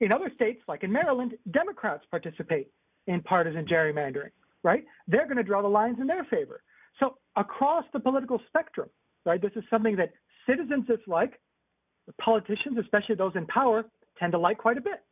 [0.00, 2.68] in other states, like in Maryland, Democrats participate
[3.06, 4.30] in partisan gerrymandering,
[4.62, 4.84] right?
[5.08, 6.62] They're going to draw the lines in their favor.
[7.00, 8.88] So across the political spectrum,
[9.24, 10.12] right, this is something that
[10.48, 11.40] citizens dislike,
[12.20, 13.84] politicians, especially those in power,
[14.18, 15.02] tend to like quite a bit.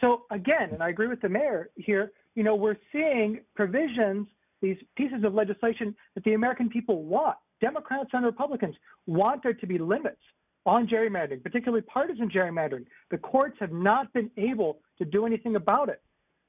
[0.00, 4.28] So again, and I agree with the mayor here, you know, we're seeing provisions,
[4.60, 7.36] these pieces of legislation that the American people want.
[7.60, 10.20] Democrats and Republicans want there to be limits
[10.66, 12.84] on gerrymandering, particularly partisan gerrymandering.
[13.10, 16.00] The courts have not been able to do anything about it.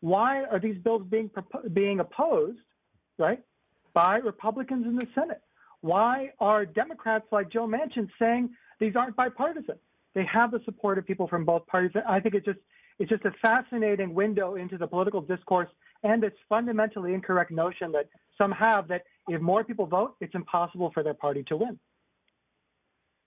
[0.02, 1.30] Why are these bills being
[1.74, 2.60] being opposed,
[3.18, 3.42] right,
[3.94, 5.42] by Republicans in the Senate?
[5.82, 9.78] Why are Democrats like Joe Manchin saying these aren't bipartisan?
[10.16, 11.92] They have the support of people from both parties.
[12.08, 12.60] I think it's just
[13.00, 15.70] it's just a fascinating window into the political discourse
[16.04, 20.92] and this fundamentally incorrect notion that some have that if more people vote, it's impossible
[20.94, 21.80] for their party to win.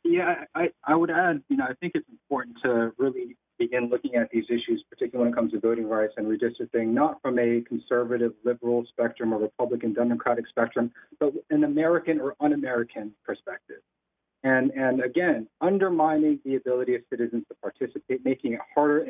[0.05, 4.17] Yeah, I, I would add, you know, I think it's important to really begin looking
[4.17, 7.61] at these issues, particularly when it comes to voting rights and redistricting, not from a
[7.69, 13.79] conservative, liberal spectrum or Republican, Democratic spectrum, but an American or un American perspective.
[14.45, 19.07] And, and again, undermining the ability of citizens to participate, making it harder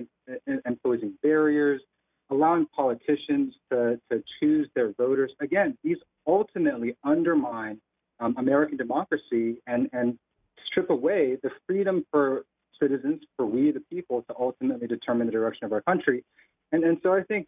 [0.46, 1.80] and imposing barriers,
[2.30, 5.32] allowing politicians to, to choose their voters.
[5.40, 7.80] Again, these ultimately undermine
[8.20, 10.18] um, American democracy and, and
[10.66, 12.44] strip away the freedom for
[12.80, 16.24] citizens, for we the people, to ultimately determine the direction of our country.
[16.72, 17.46] And, and so I think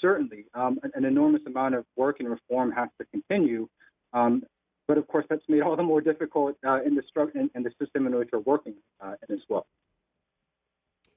[0.00, 3.68] certainly um, an, an, enormous amount of work and reform has to continue.
[4.12, 4.42] Um,
[4.88, 7.02] but of course, that's made all the more difficult uh, in, the
[7.64, 9.66] the system in which we're working uh, in as well.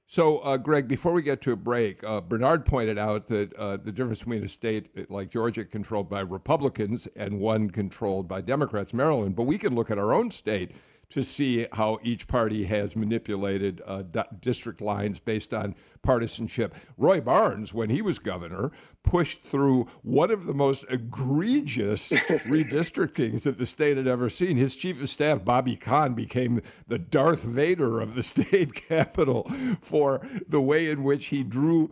[0.07, 3.77] So, uh, Greg, before we get to a break, uh, Bernard pointed out that uh,
[3.77, 8.41] the difference between a state uh, like Georgia controlled by Republicans and one controlled by
[8.41, 9.35] Democrats, Maryland.
[9.35, 10.71] But we can look at our own state
[11.09, 14.03] to see how each party has manipulated uh,
[14.39, 16.75] district lines based on partisanship.
[16.97, 18.71] Roy Barnes, when he was governor,
[19.03, 24.57] pushed through one of the most egregious redistrictings that the state had ever seen.
[24.57, 29.49] His chief of staff, Bobby Kahn, became the Darth Vader of the state capital
[29.81, 31.91] for the way in which he drew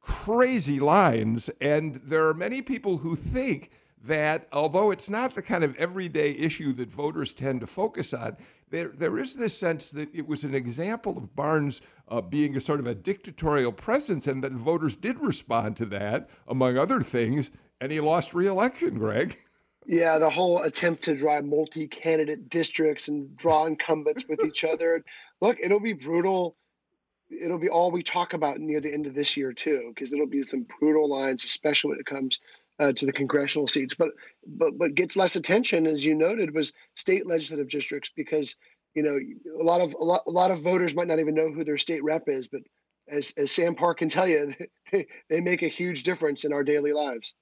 [0.00, 1.48] crazy lines.
[1.60, 3.70] And there are many people who think
[4.04, 8.36] that although it's not the kind of everyday issue that voters tend to focus on,
[8.70, 12.60] there, there is this sense that it was an example of Barnes uh, being a
[12.60, 17.50] sort of a dictatorial presence, and that voters did respond to that, among other things,
[17.80, 19.38] and he lost reelection, Greg.
[19.86, 25.04] Yeah, the whole attempt to drive multi candidate districts and draw incumbents with each other.
[25.40, 26.56] Look, it'll be brutal.
[27.28, 30.26] It'll be all we talk about near the end of this year, too, because it'll
[30.26, 32.40] be some brutal lines, especially when it comes
[32.82, 33.94] uh, to the congressional seats.
[33.94, 34.10] But
[34.46, 38.56] but what gets less attention, as you noted, was state legislative districts because
[38.94, 39.18] you know
[39.60, 41.78] a lot of a lot, a lot of voters might not even know who their
[41.78, 42.62] state rep is, but
[43.08, 44.52] as as Sam Park can tell you,
[44.92, 47.34] they, they make a huge difference in our daily lives.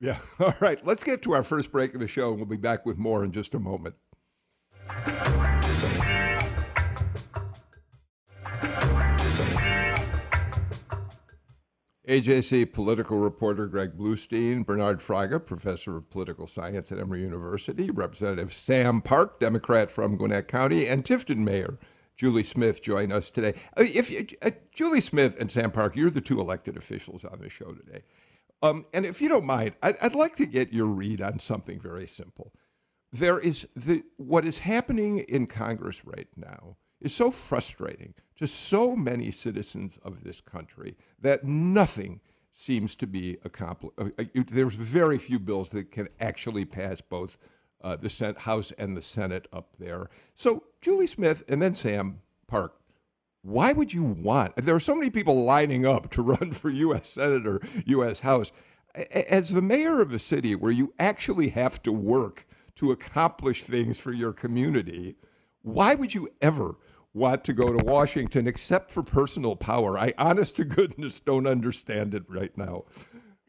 [0.00, 0.18] Yeah.
[0.40, 0.84] All right.
[0.84, 3.24] Let's get to our first break of the show, and we'll be back with more
[3.24, 3.94] in just a moment.
[12.08, 18.52] AJC political reporter Greg Bluestein, Bernard Fraga, professor of political science at Emory University, Representative
[18.52, 21.78] Sam Park, Democrat from Gwinnett County, and Tifton Mayor
[22.16, 23.54] Julie Smith join us today.
[23.76, 24.12] Uh, if
[24.42, 28.02] uh, Julie Smith and Sam Park, you're the two elected officials on the show today,
[28.62, 31.80] um, and if you don't mind, I'd, I'd like to get your read on something
[31.80, 32.52] very simple.
[33.12, 38.96] There is the what is happening in Congress right now is so frustrating to so
[38.96, 42.20] many citizens of this country that nothing
[42.52, 43.94] seems to be accomplished.
[43.98, 47.38] Uh, uh, there's very few bills that can actually pass both
[47.82, 50.08] uh, the Senate, House and the Senate up there.
[50.34, 52.74] So, Julie Smith and then Sam Park,
[53.42, 54.54] why would you want?
[54.56, 57.08] There are so many people lining up to run for U.S.
[57.10, 58.20] Senator, U.S.
[58.20, 58.52] House.
[59.10, 63.98] As the mayor of a city where you actually have to work to accomplish things
[63.98, 65.16] for your community,
[65.62, 66.76] why would you ever
[67.14, 69.98] want to go to Washington except for personal power?
[69.98, 72.84] I, honest to goodness, don't understand it right now.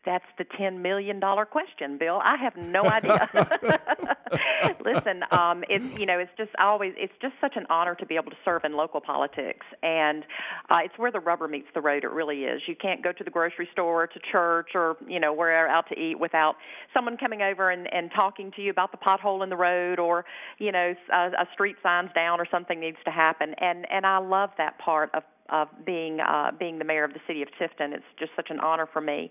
[0.06, 2.22] That's the $10 million question, Bill.
[2.24, 3.30] I have no idea.
[4.86, 8.16] Listen, um, it's you know, it's just always it's just such an honor to be
[8.16, 10.24] able to serve in local politics, and
[10.70, 12.04] uh, it's where the rubber meets the road.
[12.04, 12.62] It really is.
[12.68, 16.00] You can't go to the grocery store, to church, or you know, wherever out to
[16.00, 16.56] eat without
[16.96, 20.26] someone coming over and, and talking to you about the pothole in the road, or
[20.58, 23.54] you know, a, a street sign's down, or something needs to happen.
[23.60, 27.19] And and I love that part of of being uh, being the mayor of the
[27.27, 27.93] city of Tifton.
[27.93, 29.29] It's just such an honor for me,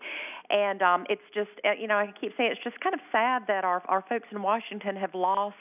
[0.51, 3.43] and um, it's just uh, you know I keep saying it's just kind of sad
[3.49, 5.57] that our our folks in Washington have lost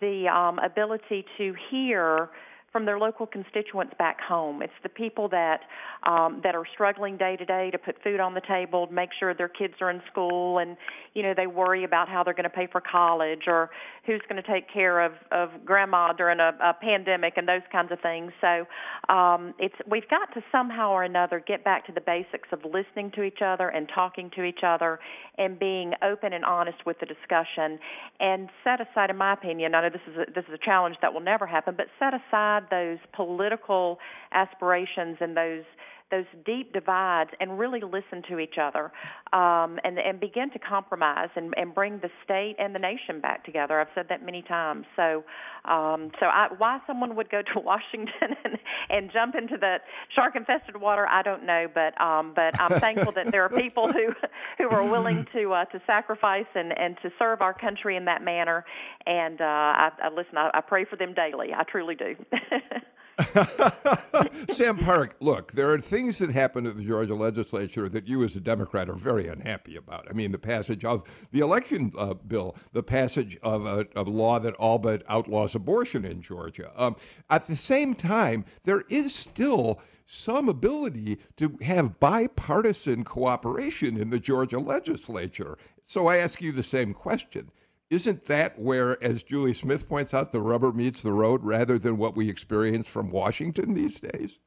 [0.00, 2.30] the um, ability to hear
[2.72, 4.62] from their local constituents back home.
[4.62, 5.60] It's the people that
[6.04, 9.34] um, that are struggling day to day to put food on the table, make sure
[9.34, 10.76] their kids are in school, and
[11.14, 13.70] you know they worry about how they're going to pay for college or
[14.06, 17.92] who's going to take care of of grandma during a, a pandemic and those kinds
[17.92, 18.32] of things.
[18.40, 18.66] So
[19.12, 23.10] um, it's we've got to somehow or another get back to the basics of listening
[23.12, 24.98] to each other and talking to each other
[25.38, 27.78] and being open and honest with the discussion
[28.20, 30.96] and set aside, in my opinion, I know this is a, this is a challenge
[31.02, 33.98] that will never happen, but set aside those political
[34.32, 35.64] aspirations and those
[36.12, 38.92] those deep divides and really listen to each other
[39.32, 43.44] um, and, and begin to compromise and, and bring the state and the nation back
[43.44, 43.80] together.
[43.80, 44.84] I've said that many times.
[44.94, 45.24] So,
[45.64, 48.58] um, so I, why someone would go to Washington and,
[48.90, 49.82] and jump into that
[50.14, 51.66] shark-infested water, I don't know.
[51.72, 54.12] But um, but I'm thankful that there are people who
[54.58, 58.22] who are willing to uh, to sacrifice and, and to serve our country in that
[58.22, 58.64] manner.
[59.06, 60.36] And uh, I, I listen.
[60.36, 61.54] I, I pray for them daily.
[61.56, 62.14] I truly do.
[64.50, 68.36] Sam Park, look, there are things that happen at the Georgia legislature that you as
[68.36, 70.06] a Democrat are very unhappy about.
[70.08, 74.38] I mean, the passage of the election uh, bill, the passage of a, a, law
[74.38, 76.72] that all but outlaws abortion in Georgia.
[76.76, 76.96] Um,
[77.30, 84.20] at the same time, there is still some ability to have bipartisan cooperation in the
[84.20, 85.56] Georgia legislature.
[85.84, 87.50] So I ask you the same question
[87.92, 91.98] isn't that where, as Julie Smith points out, the rubber meets the road rather than
[91.98, 94.38] what we experience from Washington these days?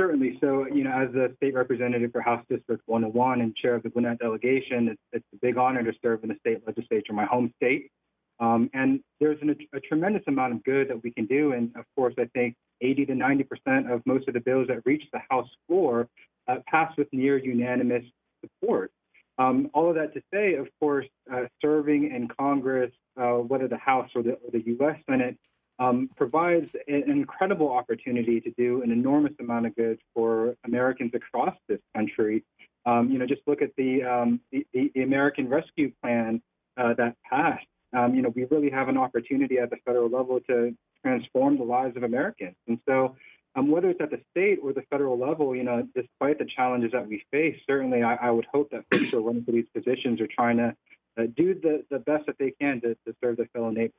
[0.00, 0.38] Certainly.
[0.40, 3.90] So, you know, as the state representative for House District 101 and chair of the
[3.90, 7.52] Gwinnett delegation, it's, it's a big honor to serve in the state legislature, my home
[7.54, 7.92] state.
[8.40, 11.52] Um, and there's an, a, tremendous amount of good that we can do.
[11.52, 14.84] And of course, I think 80 to 90 percent of most of the bills that
[14.84, 16.08] reach the House floor
[16.48, 18.02] uh, pass with near unanimous
[18.40, 18.90] support.
[19.38, 23.76] Um, all of that to say, of course, uh, serving in Congress, uh, whether the
[23.76, 24.96] House or the, or the U.S.
[25.08, 25.36] Senate,
[25.80, 31.54] um, provides an incredible opportunity to do an enormous amount of good for Americans across
[31.68, 32.44] this country.
[32.86, 36.40] Um, you know, just look at the, um, the, the American Rescue Plan
[36.76, 37.66] uh, that passed.
[37.92, 41.64] Um, you know, we really have an opportunity at the federal level to transform the
[41.64, 42.56] lives of Americans.
[42.66, 43.16] And so,
[43.56, 46.92] um, whether it's at the state or the federal level, you know, despite the challenges
[46.92, 49.68] that we face, certainly I, I would hope that folks who are running for these
[49.74, 50.74] positions are trying to
[51.16, 53.92] uh, do the, the best that they can to, to serve their fellow neighbors.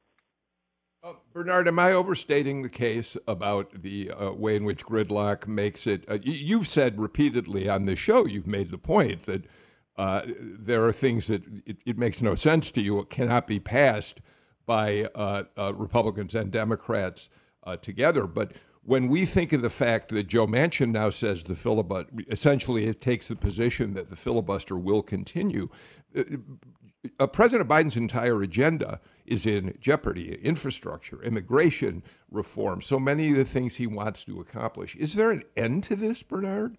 [1.01, 5.87] Uh, Bernard, am I overstating the case about the uh, way in which gridlock makes
[5.87, 6.03] it?
[6.09, 9.45] Uh, you've said repeatedly on this show, you've made the point that
[9.97, 13.59] uh, there are things that it, it, makes no sense to you, it cannot be
[13.59, 14.19] passed
[14.65, 15.43] by uh,
[15.75, 17.29] Republicans and Democrats
[17.81, 18.27] together.
[18.27, 18.51] But
[18.85, 23.01] when we think of the fact that Joe Manchin now says the filibuster, essentially it
[23.01, 25.69] takes the position that the filibuster will continue,
[26.15, 26.23] uh,
[27.19, 33.45] uh, President Biden's entire agenda is in jeopardy infrastructure, immigration reform, so many of the
[33.45, 34.95] things he wants to accomplish.
[34.95, 36.77] Is there an end to this, Bernard?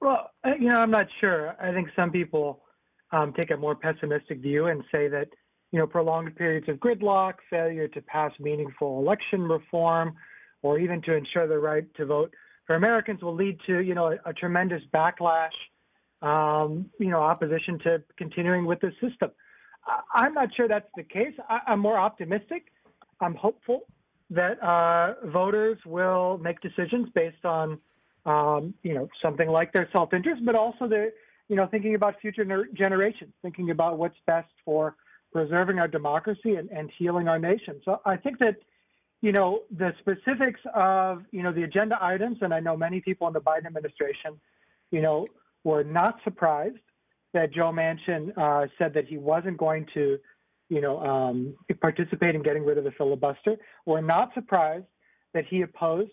[0.00, 1.56] Well, uh, you know, I'm not sure.
[1.60, 2.62] I think some people
[3.10, 5.28] um, take a more pessimistic view and say that
[5.76, 10.14] you know, prolonged periods of gridlock, failure to pass meaningful election reform,
[10.62, 12.32] or even to ensure the right to vote
[12.66, 15.50] for Americans will lead to, you know, a, a tremendous backlash,
[16.22, 19.30] um, you know, opposition to continuing with the system.
[20.14, 21.34] I, am not sure that's the case.
[21.46, 22.72] I, am more optimistic.
[23.20, 23.82] I'm hopeful
[24.30, 27.78] that uh, voters will make decisions based on,
[28.24, 31.12] um, you know, something like their self-interest, but also the,
[31.48, 34.96] you know, thinking about future generations, thinking about what's best for
[35.36, 37.78] preserving our democracy and, and healing our nation.
[37.84, 38.56] So I think that,
[39.20, 43.26] you know, the specifics of, you know, the agenda items, and I know many people
[43.26, 44.40] in the Biden administration,
[44.90, 45.26] you know,
[45.62, 46.78] were not surprised
[47.34, 50.18] that Joe Manchin uh, said that he wasn't going to,
[50.70, 53.56] you know, um, participate in getting rid of the filibuster.
[53.84, 54.86] We're not surprised
[55.34, 56.12] that he opposed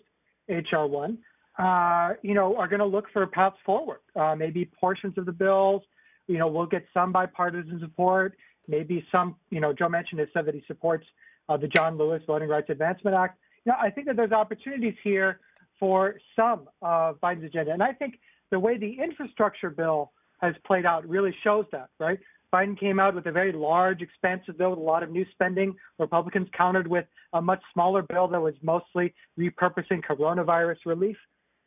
[0.50, 1.16] HR one.
[1.58, 4.00] Uh, you know, are going to look for paths forward.
[4.14, 5.80] Uh, maybe portions of the bills,
[6.26, 8.36] you know, we'll get some bipartisan support
[8.68, 11.06] maybe some, you know, Joe Manchin has said that he supports
[11.48, 13.38] uh, the John Lewis Voting Rights Advancement Act.
[13.64, 15.40] You know, I think that there's opportunities here
[15.78, 17.72] for some of Biden's agenda.
[17.72, 18.18] And I think
[18.50, 22.18] the way the infrastructure bill has played out really shows that, right?
[22.52, 25.74] Biden came out with a very large, expansive bill with a lot of new spending.
[25.98, 31.16] Republicans countered with a much smaller bill that was mostly repurposing coronavirus relief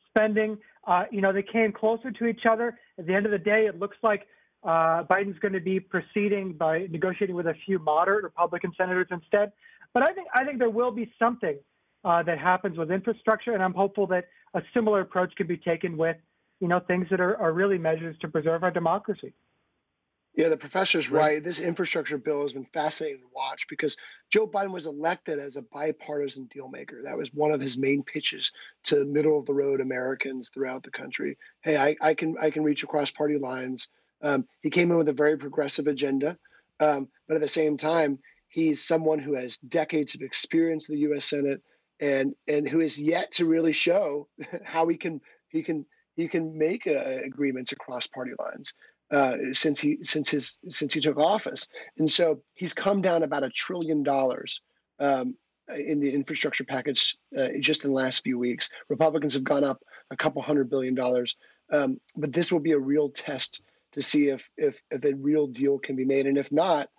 [0.07, 0.57] spending.
[0.85, 2.77] Uh, you know, they came closer to each other.
[2.97, 4.27] At the end of the day, it looks like
[4.63, 9.51] uh, Biden's going to be proceeding by negotiating with a few moderate Republican senators instead.
[9.93, 11.57] But I think I think there will be something
[12.03, 15.97] uh, that happens with infrastructure, and I'm hopeful that a similar approach can be taken
[15.97, 16.17] with,
[16.59, 19.33] you know, things that are, are really measures to preserve our democracy.
[20.37, 21.21] Yeah, the professor's right.
[21.21, 21.43] right.
[21.43, 23.97] This infrastructure bill has been fascinating to watch because
[24.29, 27.03] Joe Biden was elected as a bipartisan dealmaker.
[27.03, 28.51] That was one of his main pitches
[28.83, 31.39] to middle of the road Americans throughout the country.
[31.61, 33.89] Hey, I, I can I can reach across party lines.
[34.21, 36.37] Um, he came in with a very progressive agenda,
[36.79, 41.01] um, but at the same time, he's someone who has decades of experience in the
[41.01, 41.25] U.S.
[41.25, 41.61] Senate
[41.99, 44.27] and and who is yet to really show
[44.63, 48.73] how he can he can he can make uh, agreements across party lines
[49.11, 53.43] uh, since he since his since he took office, and so he's come down about
[53.43, 54.61] a trillion dollars
[54.99, 55.35] um,
[55.69, 58.69] in the infrastructure package uh, just in the last few weeks.
[58.89, 61.35] Republicans have gone up a couple hundred billion dollars,
[61.71, 63.61] um, but this will be a real test
[63.93, 66.89] to see if if, if a real deal can be made, and if not,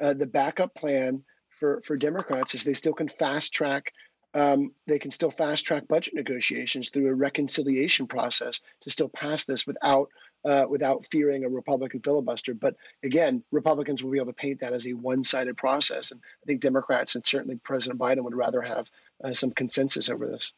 [0.00, 1.22] uh, the backup plan
[1.58, 3.92] for for Democrats is they still can fast track.
[4.34, 9.44] Um, they can still fast track budget negotiations through a reconciliation process to still pass
[9.44, 10.08] this without
[10.44, 12.54] uh, without fearing a Republican filibuster.
[12.54, 16.10] But again, Republicans will be able to paint that as a one sided process.
[16.10, 18.90] And I think Democrats and certainly President Biden would rather have
[19.24, 20.52] uh, some consensus over this.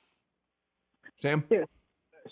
[1.20, 1.45] Sam?
[1.51, 1.64] Yeah.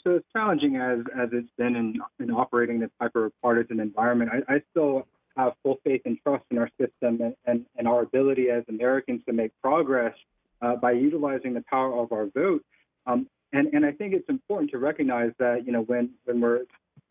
[0.04, 4.54] So as challenging as, as it's been in, in operating this hyper partisan environment, I,
[4.54, 8.50] I still have full faith and trust in our system and, and, and our ability
[8.50, 10.14] as Americans to make progress
[10.62, 12.64] uh, by utilizing the power of our vote.
[13.06, 16.64] Um, and, and I think it's important to recognize that, you know, when, when we're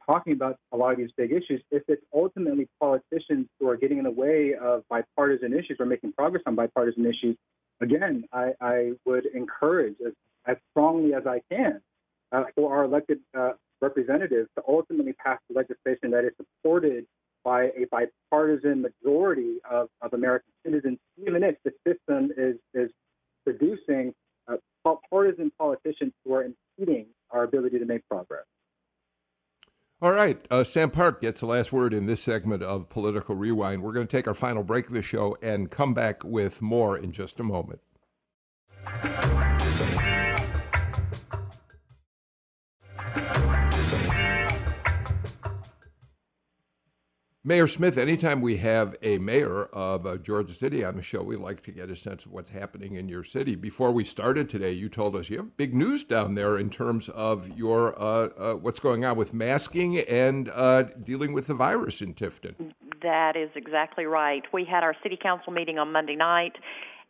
[0.06, 3.98] talking about a lot of these big issues, if it's ultimately politicians who are getting
[3.98, 7.36] in the way of bipartisan issues or making progress on bipartisan issues,
[7.82, 10.14] again, I, I would encourage as,
[10.46, 11.82] as, strongly as I can
[12.32, 13.52] uh, for our elected uh,
[13.82, 17.06] representatives to ultimately pass legislation that is supported
[17.44, 22.90] by a bipartisan majority of, of American citizens, even if the system is, is
[23.46, 24.14] producing
[24.48, 24.56] uh,
[25.10, 26.44] partisan politicians who are
[26.78, 28.44] impeding our ability to make progress.
[30.00, 30.40] All right.
[30.52, 33.82] Uh, Sam Park gets the last word in this segment of Political Rewind.
[33.82, 36.96] We're going to take our final break of the show and come back with more
[36.98, 37.80] in just a moment.
[47.48, 51.38] Mayor Smith, anytime we have a mayor of uh, Georgia City on the show, we
[51.38, 53.56] like to get a sense of what's happening in your city.
[53.56, 57.08] Before we started today, you told us you have big news down there in terms
[57.08, 62.02] of your uh, uh, what's going on with masking and uh, dealing with the virus
[62.02, 62.74] in Tifton.
[63.02, 64.44] That is exactly right.
[64.52, 66.58] We had our city council meeting on Monday night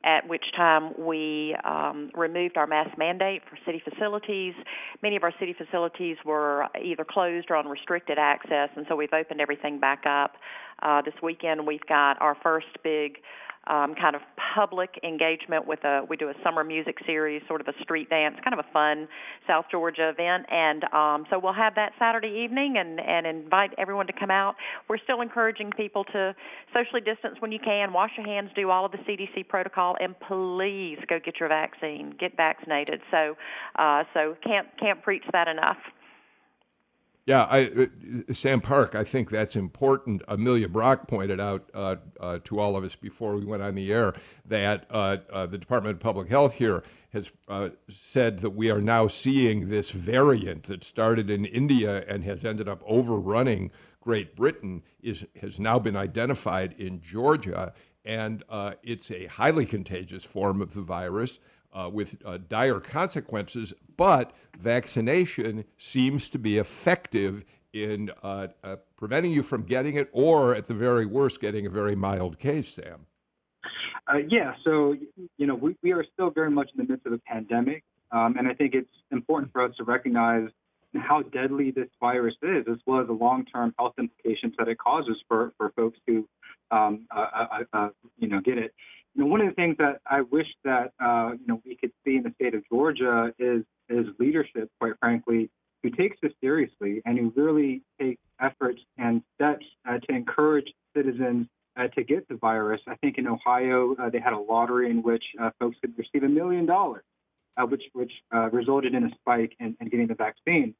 [0.04, 4.54] at which time we um, removed our mask mandate for city facilities.
[5.02, 9.14] Many of our city facilities were either closed or on restricted access, and so we've
[9.14, 10.36] opened everything back up.
[10.82, 13.18] Uh, this weekend, we've got our first big
[13.70, 14.22] um, kind of
[14.56, 18.36] public engagement with a we do a summer music series, sort of a street dance,
[18.44, 19.08] kind of a fun
[19.48, 24.08] South Georgia event, and um, so we'll have that Saturday evening and and invite everyone
[24.08, 24.56] to come out.
[24.90, 26.36] We're still encouraging people to
[26.74, 30.16] socially distance when you can, wash your hands, do all of the CDC protocol, and
[30.28, 33.02] please go get your vaccine, get vaccinated.
[33.12, 33.36] So
[33.78, 35.78] uh, so can't can't preach that enough.
[37.28, 40.22] Yeah, I, uh, Sam Park, I think that's important.
[40.30, 43.92] Amelia Brock pointed out uh, uh, to all of us before we went on the
[43.92, 44.14] air
[44.46, 48.80] that uh, uh the Department of Public Health here has uh, said that we are
[48.80, 54.84] now seeing this variant that started in India and has ended up overrunning Great Britain
[55.02, 57.74] is has now been identified in Georgia,
[58.06, 58.42] and
[58.84, 61.40] it's a highly contagious form of the virus
[61.74, 67.44] uh, with uh, dire consequences, but vaccination seems to be effective
[67.74, 71.70] in uh, uh, preventing you from getting it, or at the very worst, getting a
[71.70, 73.06] very mild case, Sam.
[74.08, 74.96] Uh, yeah, so,
[75.38, 78.36] you know, we, we are still very much in the midst of a pandemic, um,
[78.38, 80.50] and I think it's important for us to recognize
[80.96, 85.18] how deadly this virus is, as well as the long-term health implications that it causes
[85.28, 86.28] for, for folks who,
[86.72, 88.74] um, uh, you know, get it
[89.18, 91.92] you know, one of the things that I wish that uh, you know we could
[92.06, 95.50] see in the state of Georgia is is leadership, quite frankly,
[95.82, 101.48] who takes this seriously and who really takes efforts and steps uh, to encourage citizens
[101.78, 102.80] uh, to get the virus.
[102.88, 106.22] I think in Ohio uh, they had a lottery in which uh, folks could receive
[106.22, 107.04] a million dollars,
[107.58, 108.12] uh, which which
[108.52, 110.76] resulted in a spike in, in, getting the vaccine.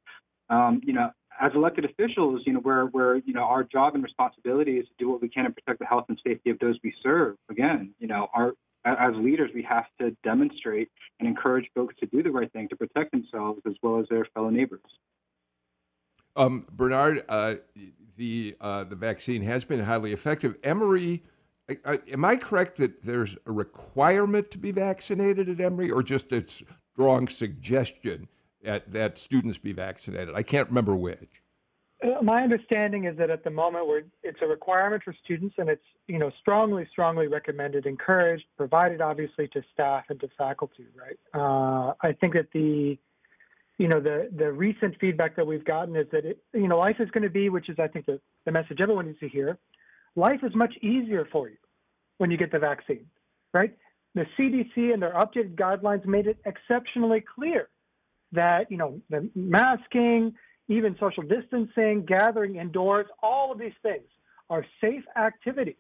[0.50, 1.10] Um, you know,
[1.40, 4.94] as elected officials, you know, where where you know our job and responsibility is to
[4.98, 7.36] do what we can to protect the health and safety of those we serve.
[7.50, 8.54] Again, you know, our
[8.86, 12.76] as leaders, we have to demonstrate and encourage folks to do the right thing to
[12.76, 14.82] protect themselves as well as their fellow neighbors.
[16.36, 17.56] Um, Bernard, uh,
[18.16, 20.56] the uh, the vaccine has been highly effective.
[20.64, 21.24] Emory,
[21.70, 26.04] I, I, am I correct that there's a requirement to be vaccinated at Emory, or
[26.04, 28.28] just a strong suggestion
[28.68, 30.36] that, that students be vaccinated?
[30.36, 31.42] I can't remember which.
[32.04, 35.82] Uh, my understanding is that at the moment it's a requirement for students and it's
[36.08, 41.94] you know strongly strongly recommended encouraged provided obviously to staff and to faculty right uh,
[42.02, 43.00] i think that the
[43.80, 46.98] you know the the recent feedback that we've gotten is that it, you know life
[47.00, 49.58] is going to be which is i think the, the message everyone needs to hear
[50.16, 51.58] life is much easier for you
[52.20, 53.08] when you get the vaccine
[53.56, 53.76] right
[54.14, 57.70] the cdc and their updated guidelines made it exceptionally clear
[58.32, 60.34] that you know the masking
[60.70, 64.04] even social distancing, gathering indoors, all of these things
[64.50, 65.76] are safe activities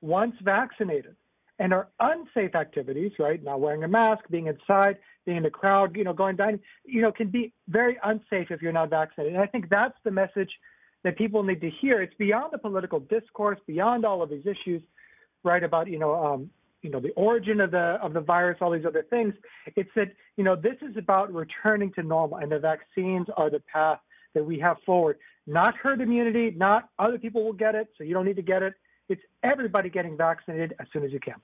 [0.00, 1.14] once vaccinated
[1.58, 3.42] and are unsafe activities, right?
[3.42, 7.02] Not wearing a mask, being inside, being in a crowd, you know, going dining, you
[7.02, 9.34] know, can be very unsafe if you're not vaccinated.
[9.34, 10.50] And I think that's the message
[11.04, 12.00] that people need to hear.
[12.00, 14.82] It's beyond the political discourse, beyond all of these issues,
[15.44, 15.62] right?
[15.62, 16.50] About you know, um,
[16.82, 19.34] you know, the origin of the of the virus, all these other things.
[19.76, 23.62] It's that you know, this is about returning to normal, and the vaccines are the
[23.72, 24.00] path
[24.34, 25.18] that we have forward.
[25.46, 28.62] Not herd immunity, not other people will get it, so you don't need to get
[28.62, 28.74] it.
[29.08, 31.34] It's everybody getting vaccinated as soon as you can.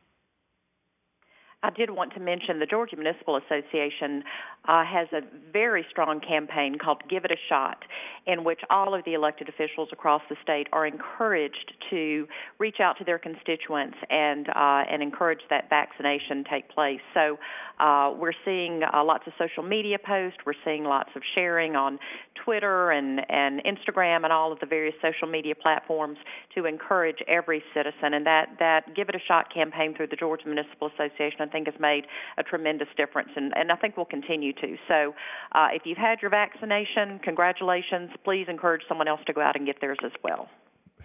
[1.61, 4.23] I did want to mention the Georgia Municipal Association
[4.69, 7.85] uh, has a very strong campaign called Give It a Shot,
[8.29, 12.29] in which all of the elected officials across the state are encouraged to
[12.59, 17.01] reach out to their constituents and uh, and encourage that vaccination take place.
[17.13, 17.39] So
[17.81, 20.39] uh, we're seeing uh, lots of social media posts.
[20.47, 21.99] We're seeing lots of sharing on
[22.45, 26.19] Twitter and and Instagram and all of the various social media platforms
[26.55, 28.15] to encourage every citizen.
[28.15, 31.81] And that that Give It a Shot campaign through the Georgia Municipal Association think has
[31.81, 34.77] made a tremendous difference, and, and I think will continue to.
[34.87, 35.15] So,
[35.53, 38.11] uh, if you've had your vaccination, congratulations.
[38.25, 40.49] Please encourage someone else to go out and get theirs as well.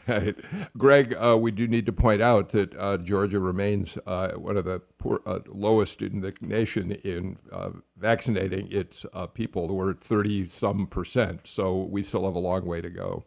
[0.78, 4.66] Greg, uh, we do need to point out that uh, Georgia remains uh, one of
[4.66, 9.74] the poor, uh, lowest in the nation in uh, vaccinating its uh, people.
[9.74, 13.24] We're at 30 some percent, so we still have a long way to go.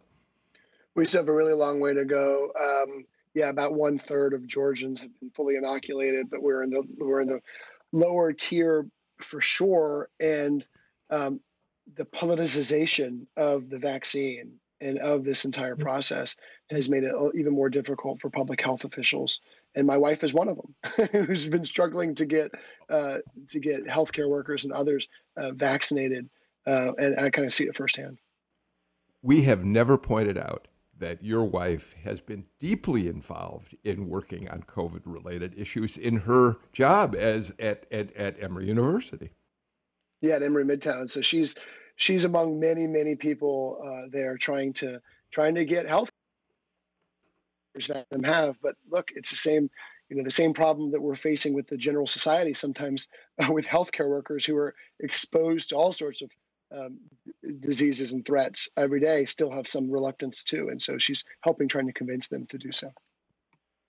[0.95, 2.53] We still have a really long way to go.
[2.59, 3.07] Um,
[3.37, 7.20] yeah, about one third of Georgians have been fully inoculated, but we're in the we're
[7.20, 7.43] in the
[7.93, 8.87] lower tier
[9.20, 10.09] for sure.
[10.18, 10.66] And
[11.11, 11.41] um,
[11.97, 16.34] the politicization of the vaccine and of this entire process
[16.70, 19.41] has made it even more difficult for public health officials.
[19.74, 22.53] And my wife is one of them, who's been struggling to get
[22.89, 23.18] uh,
[23.51, 26.30] to get healthcare workers and others uh, vaccinated.
[26.66, 28.16] Uh, and I kind of see it firsthand.
[29.20, 30.68] We have never pointed out
[30.99, 36.57] that your wife has been deeply involved in working on COVID related issues in her
[36.72, 39.30] job as at, at, at Emory University.
[40.20, 41.11] Yeah, at Emory Midtown.
[41.11, 41.55] So she's
[41.97, 46.11] she's among many, many people uh, there trying to trying to get health
[47.88, 48.57] that them have.
[48.62, 49.68] But look, it's the same,
[50.09, 53.09] you know, the same problem that we're facing with the general society sometimes
[53.51, 56.30] with healthcare workers who are exposed to all sorts of
[56.73, 56.99] um,
[57.61, 60.69] diseases and threats every day still have some reluctance too.
[60.71, 62.93] And so she's helping trying to convince them to do so.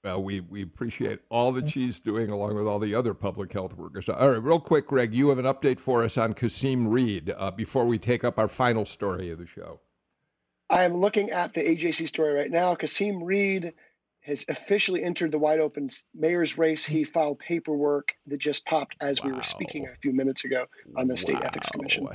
[0.04, 3.76] Well, we, we appreciate all that she's doing along with all the other public health
[3.76, 4.08] workers.
[4.08, 7.52] All right, real quick, Greg, you have an update for us on Kasim Reed uh,
[7.52, 9.80] before we take up our final story of the show.
[10.70, 12.76] I am looking at the AJC story right now.
[12.76, 13.74] Kasim Reed
[14.22, 16.86] has officially entered the wide open mayor's race.
[16.86, 19.28] He filed paperwork that just popped as wow.
[19.28, 20.66] we were speaking a few minutes ago
[20.96, 22.08] on the State Ethics Commission.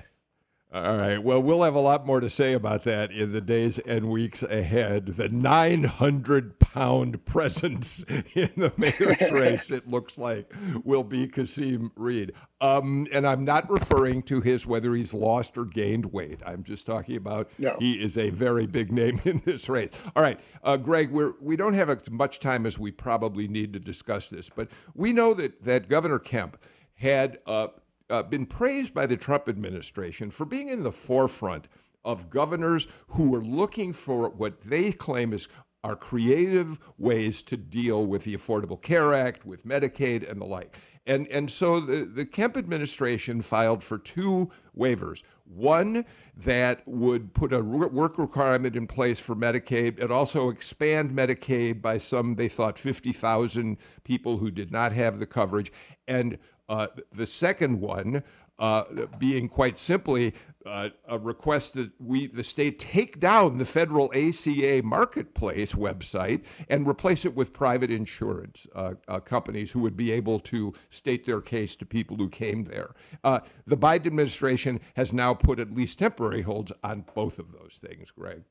[0.74, 1.18] All right.
[1.22, 4.42] Well, we'll have a lot more to say about that in the days and weeks
[4.42, 5.04] ahead.
[5.04, 8.02] The 900 pound presence
[8.34, 10.50] in the mayor's race, it looks like,
[10.82, 12.32] will be Kasim Reed.
[12.62, 16.40] Um, and I'm not referring to his whether he's lost or gained weight.
[16.46, 17.76] I'm just talking about no.
[17.78, 19.90] he is a very big name in this race.
[20.16, 23.74] All right, uh, Greg, we're, we don't have as much time as we probably need
[23.74, 26.56] to discuss this, but we know that, that Governor Kemp
[26.94, 27.40] had.
[27.44, 27.68] Uh,
[28.12, 31.66] uh, been praised by the Trump administration for being in the forefront
[32.04, 35.48] of governors who were looking for what they claim is
[35.84, 40.78] are creative ways to deal with the Affordable Care Act, with Medicaid, and the like.
[41.04, 45.22] And, and so the, the Kemp administration filed for two waivers.
[45.44, 46.04] One
[46.36, 51.98] that would put a work requirement in place for Medicaid and also expand Medicaid by
[51.98, 55.72] some, they thought, 50,000 people who did not have the coverage.
[56.06, 56.38] And
[56.68, 58.22] uh, the second one
[58.58, 58.84] uh,
[59.18, 60.34] being quite simply
[60.64, 66.86] uh, a request that we, the state, take down the federal ACA marketplace website and
[66.86, 71.40] replace it with private insurance uh, uh, companies who would be able to state their
[71.40, 72.94] case to people who came there.
[73.24, 77.80] Uh, the Biden administration has now put at least temporary holds on both of those
[77.84, 78.44] things, Greg.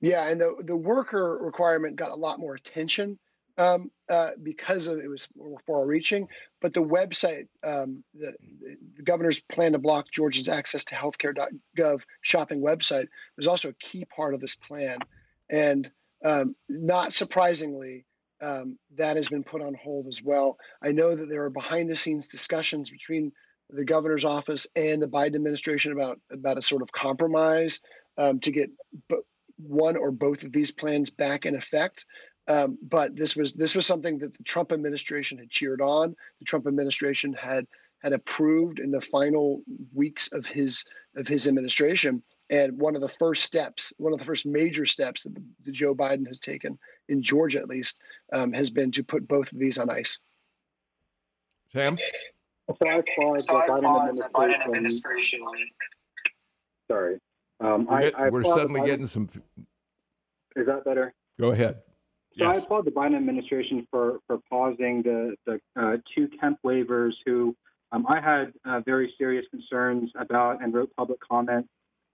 [0.00, 3.18] Yeah, and the the worker requirement got a lot more attention
[3.56, 5.28] um, uh, because of, it was
[5.66, 6.28] far-reaching.
[6.60, 8.34] But the website, um, the,
[8.96, 14.04] the, governor's plan to block Georgia's access to healthcare.gov shopping website was also a key
[14.04, 14.98] part of this plan.
[15.50, 15.90] And
[16.24, 18.06] um, not surprisingly,
[18.40, 20.58] um, that has been put on hold as well.
[20.82, 23.32] I know that there are behind-the-scenes discussions between
[23.70, 27.80] the governor's office and the Biden administration about about a sort of compromise
[28.18, 28.70] um, to get
[29.56, 32.04] one or both of these plans back in effect.
[32.46, 36.14] Um, but this was this was something that the Trump administration had cheered on.
[36.40, 37.66] The Trump administration had
[38.02, 39.62] had approved in the final
[39.94, 40.84] weeks of his
[41.16, 42.22] of his administration.
[42.50, 45.72] And one of the first steps, one of the first major steps that, the, that
[45.72, 46.78] Joe Biden has taken
[47.08, 48.02] in Georgia, at least,
[48.34, 50.20] um, has been to put both of these on ice.
[51.72, 51.96] Sam.
[52.68, 55.40] So I applaud, so the, I Biden the Biden administration.
[56.90, 57.18] Sorry,
[57.60, 59.28] um, we're, I, I we're suddenly Biden, getting some.
[60.56, 61.14] Is that better?
[61.40, 61.78] Go ahead.
[62.38, 62.56] So yes.
[62.56, 67.12] I applaud the Biden administration for for pausing the the uh, two Kemp waivers.
[67.24, 67.54] Who
[67.92, 71.68] um, I had uh, very serious concerns about and wrote public comment.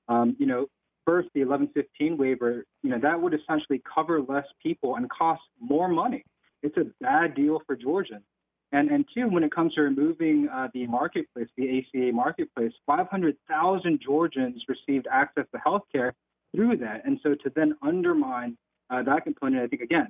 [0.09, 0.67] Um, you know,
[1.07, 2.65] first the 1115 waiver.
[2.83, 6.25] You know that would essentially cover less people and cost more money.
[6.63, 8.25] It's a bad deal for Georgians.
[8.73, 14.01] And and two, when it comes to removing uh, the marketplace, the ACA marketplace, 500,000
[14.05, 16.15] Georgians received access to health care
[16.55, 17.03] through that.
[17.05, 18.57] And so to then undermine
[18.91, 20.09] uh, that component, I think, again,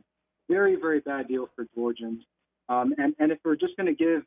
[0.48, 2.22] very, very bad deal for Georgians.
[2.68, 4.22] Um, and, and if we're just going to give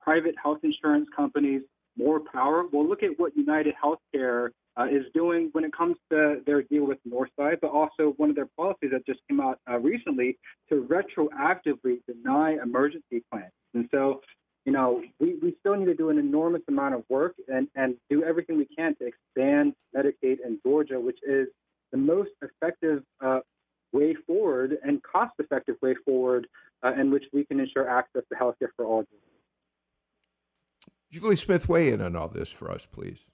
[0.00, 1.62] private health insurance companies
[1.96, 6.42] more power, well, look at what United Healthcare uh, is doing when it comes to
[6.46, 9.78] their deal with Northside, but also one of their policies that just came out uh,
[9.78, 10.36] recently
[10.68, 13.52] to retroactively deny emergency plans.
[13.74, 14.20] And so,
[14.66, 17.94] you know, we, we still need to do an enormous amount of work and, and
[18.10, 21.48] do everything we can to expand Medicaid in Georgia, which is
[21.92, 23.40] the most effective uh,
[24.06, 26.46] way forward and cost effective way forward
[26.84, 29.04] uh, in which we can ensure access to health care for all.
[31.10, 33.26] Julie Smith, weigh in on all this for us, please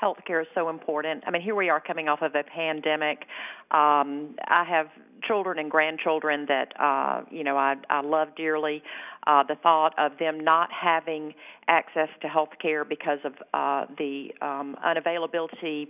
[0.00, 1.24] healthcare is so important.
[1.26, 3.24] I mean, here we are coming off of a pandemic.
[3.70, 4.88] Um, I have
[5.26, 8.82] children and grandchildren that uh, you know I, I love dearly.
[9.26, 11.34] Uh, the thought of them not having
[11.66, 15.88] access to health care because of uh, the um, unavailability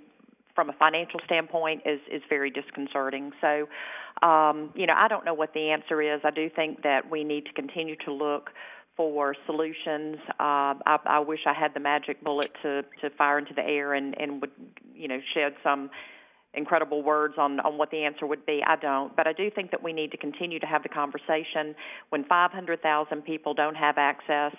[0.57, 3.31] from a financial standpoint is is very disconcerting.
[3.41, 3.69] So,
[4.27, 6.21] um, you know, I don't know what the answer is.
[6.25, 8.51] I do think that we need to continue to look
[8.97, 10.17] for solutions.
[10.41, 13.95] Uh, I, I wish I had the magic bullet to to fire into the air
[13.95, 14.51] and and would
[14.95, 15.91] you know shed some
[16.55, 18.63] incredible words on on what the answer would be.
[18.67, 21.75] I don't, but I do think that we need to continue to have the conversation.
[22.09, 24.55] When 500,000 people don't have access.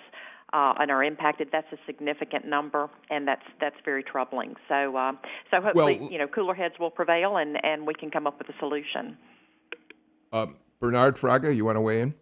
[0.50, 1.48] Uh, and are impacted.
[1.52, 4.54] That's a significant number, and that's that's very troubling.
[4.66, 5.12] So, uh,
[5.50, 8.38] so hopefully, well, you know, cooler heads will prevail, and and we can come up
[8.38, 9.18] with a solution.
[10.32, 10.46] Uh,
[10.80, 12.14] Bernard Fraga, you want to weigh in?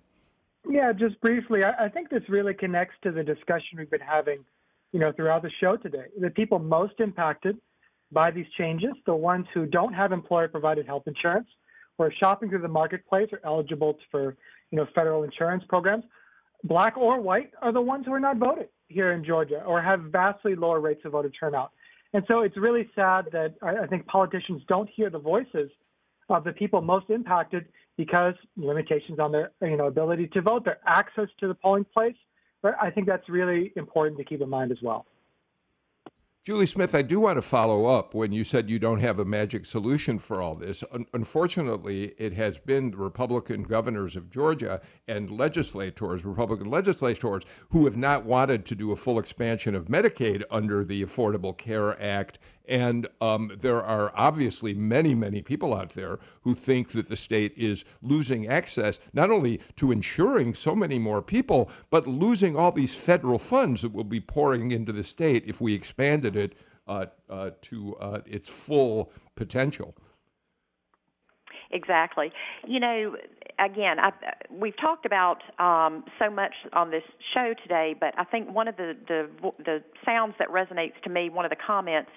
[0.68, 4.44] Yeah, just briefly, I, I think this really connects to the discussion we've been having,
[4.90, 6.06] you know, throughout the show today.
[6.20, 7.56] The people most impacted
[8.10, 11.46] by these changes, the ones who don't have employer-provided health insurance,
[11.98, 14.36] or shopping through the marketplace, are eligible for,
[14.72, 16.02] you know, federal insurance programs.
[16.64, 20.00] Black or white are the ones who are not voting here in Georgia, or have
[20.04, 21.72] vastly lower rates of voter turnout.
[22.12, 25.70] And so it's really sad that I, think politicians don't hear the voices
[26.28, 30.78] of the people most impacted because limitations on their you know ability to vote, their
[30.86, 32.16] access to the polling place.
[32.62, 35.06] But I think that's really important to keep in mind as well.
[36.46, 39.24] Julie Smith, I do want to follow up when you said you don't have a
[39.24, 40.84] magic solution for all this.
[40.92, 47.84] Un- unfortunately, it has been the Republican governors of Georgia and legislators, Republican legislators, who
[47.84, 52.38] have not wanted to do a full expansion of Medicaid under the Affordable Care Act
[52.68, 57.52] and um, there are obviously many, many people out there who think that the state
[57.56, 62.94] is losing access not only to insuring so many more people, but losing all these
[62.94, 66.54] federal funds that will be pouring into the state if we expanded it
[66.88, 69.94] uh, uh, to uh, its full potential.
[71.70, 72.32] Exactly.
[72.66, 73.16] You know,
[73.58, 74.12] again, I,
[74.50, 77.02] we've talked about um, so much on this
[77.34, 81.28] show today, but I think one of the, the the sounds that resonates to me,
[81.28, 82.10] one of the comments,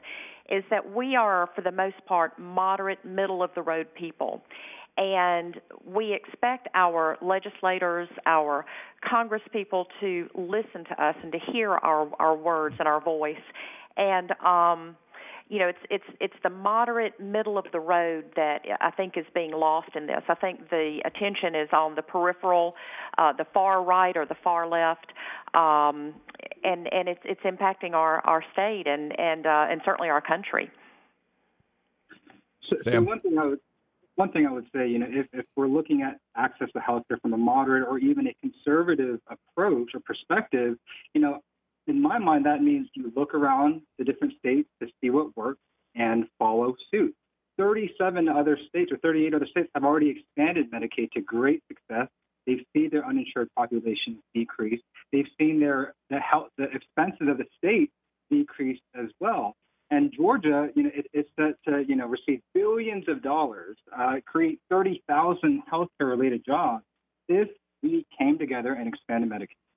[0.49, 4.41] is that we are, for the most part, moderate, middle of the road people.
[4.97, 8.65] And we expect our legislators, our
[9.09, 13.35] congresspeople to listen to us and to hear our, our words and our voice.
[13.95, 14.95] And, um,
[15.49, 19.25] you know, it's it's it's the moderate middle of the road that I think is
[19.33, 20.21] being lost in this.
[20.29, 22.75] I think the attention is on the peripheral,
[23.17, 25.07] uh, the far right or the far left,
[25.55, 26.13] um,
[26.63, 30.69] and and it's it's impacting our our state and and uh, and certainly our country.
[32.69, 33.59] So, so one thing I would
[34.19, 37.19] one thing I would say, you know, if, if we're looking at access to healthcare
[37.21, 40.77] from a moderate or even a conservative approach or perspective,
[41.13, 41.39] you know,
[41.89, 45.61] in my mind, that means you look around the different states to see what works
[45.95, 47.15] and follow suit.
[47.57, 52.07] 37 other states or 38 other states have already expanded Medicaid to great success.
[52.47, 54.79] They've seen their uninsured population decrease.
[55.11, 57.91] They've seen their the health the expenses of the state
[58.31, 59.55] decrease as well.
[59.91, 64.17] And Georgia, you know, it, it's set to you know receive billions of dollars, uh,
[64.25, 66.85] create 30,000 healthcare-related jobs
[67.27, 67.49] if
[67.83, 69.68] we came together and expanded Medicaid.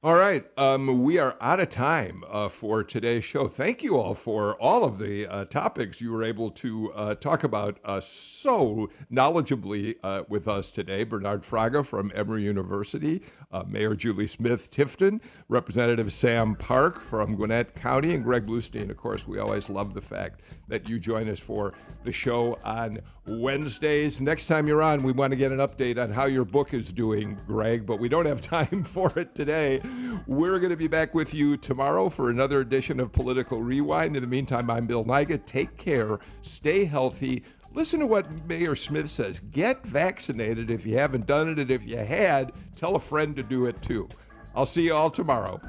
[0.00, 0.44] All right.
[0.56, 3.48] Um, we are out of time uh, for today's show.
[3.48, 7.42] Thank you all for all of the uh, topics you were able to uh, talk
[7.42, 11.02] about uh, so knowledgeably uh, with us today.
[11.02, 17.74] Bernard Fraga from Emory University, uh, Mayor Julie Smith Tifton, Representative Sam Park from Gwinnett
[17.74, 18.90] County, and Greg Bluestein.
[18.90, 21.74] Of course, we always love the fact that you join us for
[22.04, 24.20] the show on Wednesdays.
[24.20, 26.92] Next time you're on, we want to get an update on how your book is
[26.92, 29.80] doing, Greg, but we don't have time for it today.
[30.26, 34.16] We're going to be back with you tomorrow for another edition of Political Rewind.
[34.16, 35.46] In the meantime, I'm Bill Nigut.
[35.46, 37.44] Take care, stay healthy.
[37.72, 39.40] Listen to what Mayor Smith says.
[39.40, 43.42] Get vaccinated if you haven't done it, and if you had, tell a friend to
[43.42, 44.08] do it too.
[44.54, 45.60] I'll see you all tomorrow.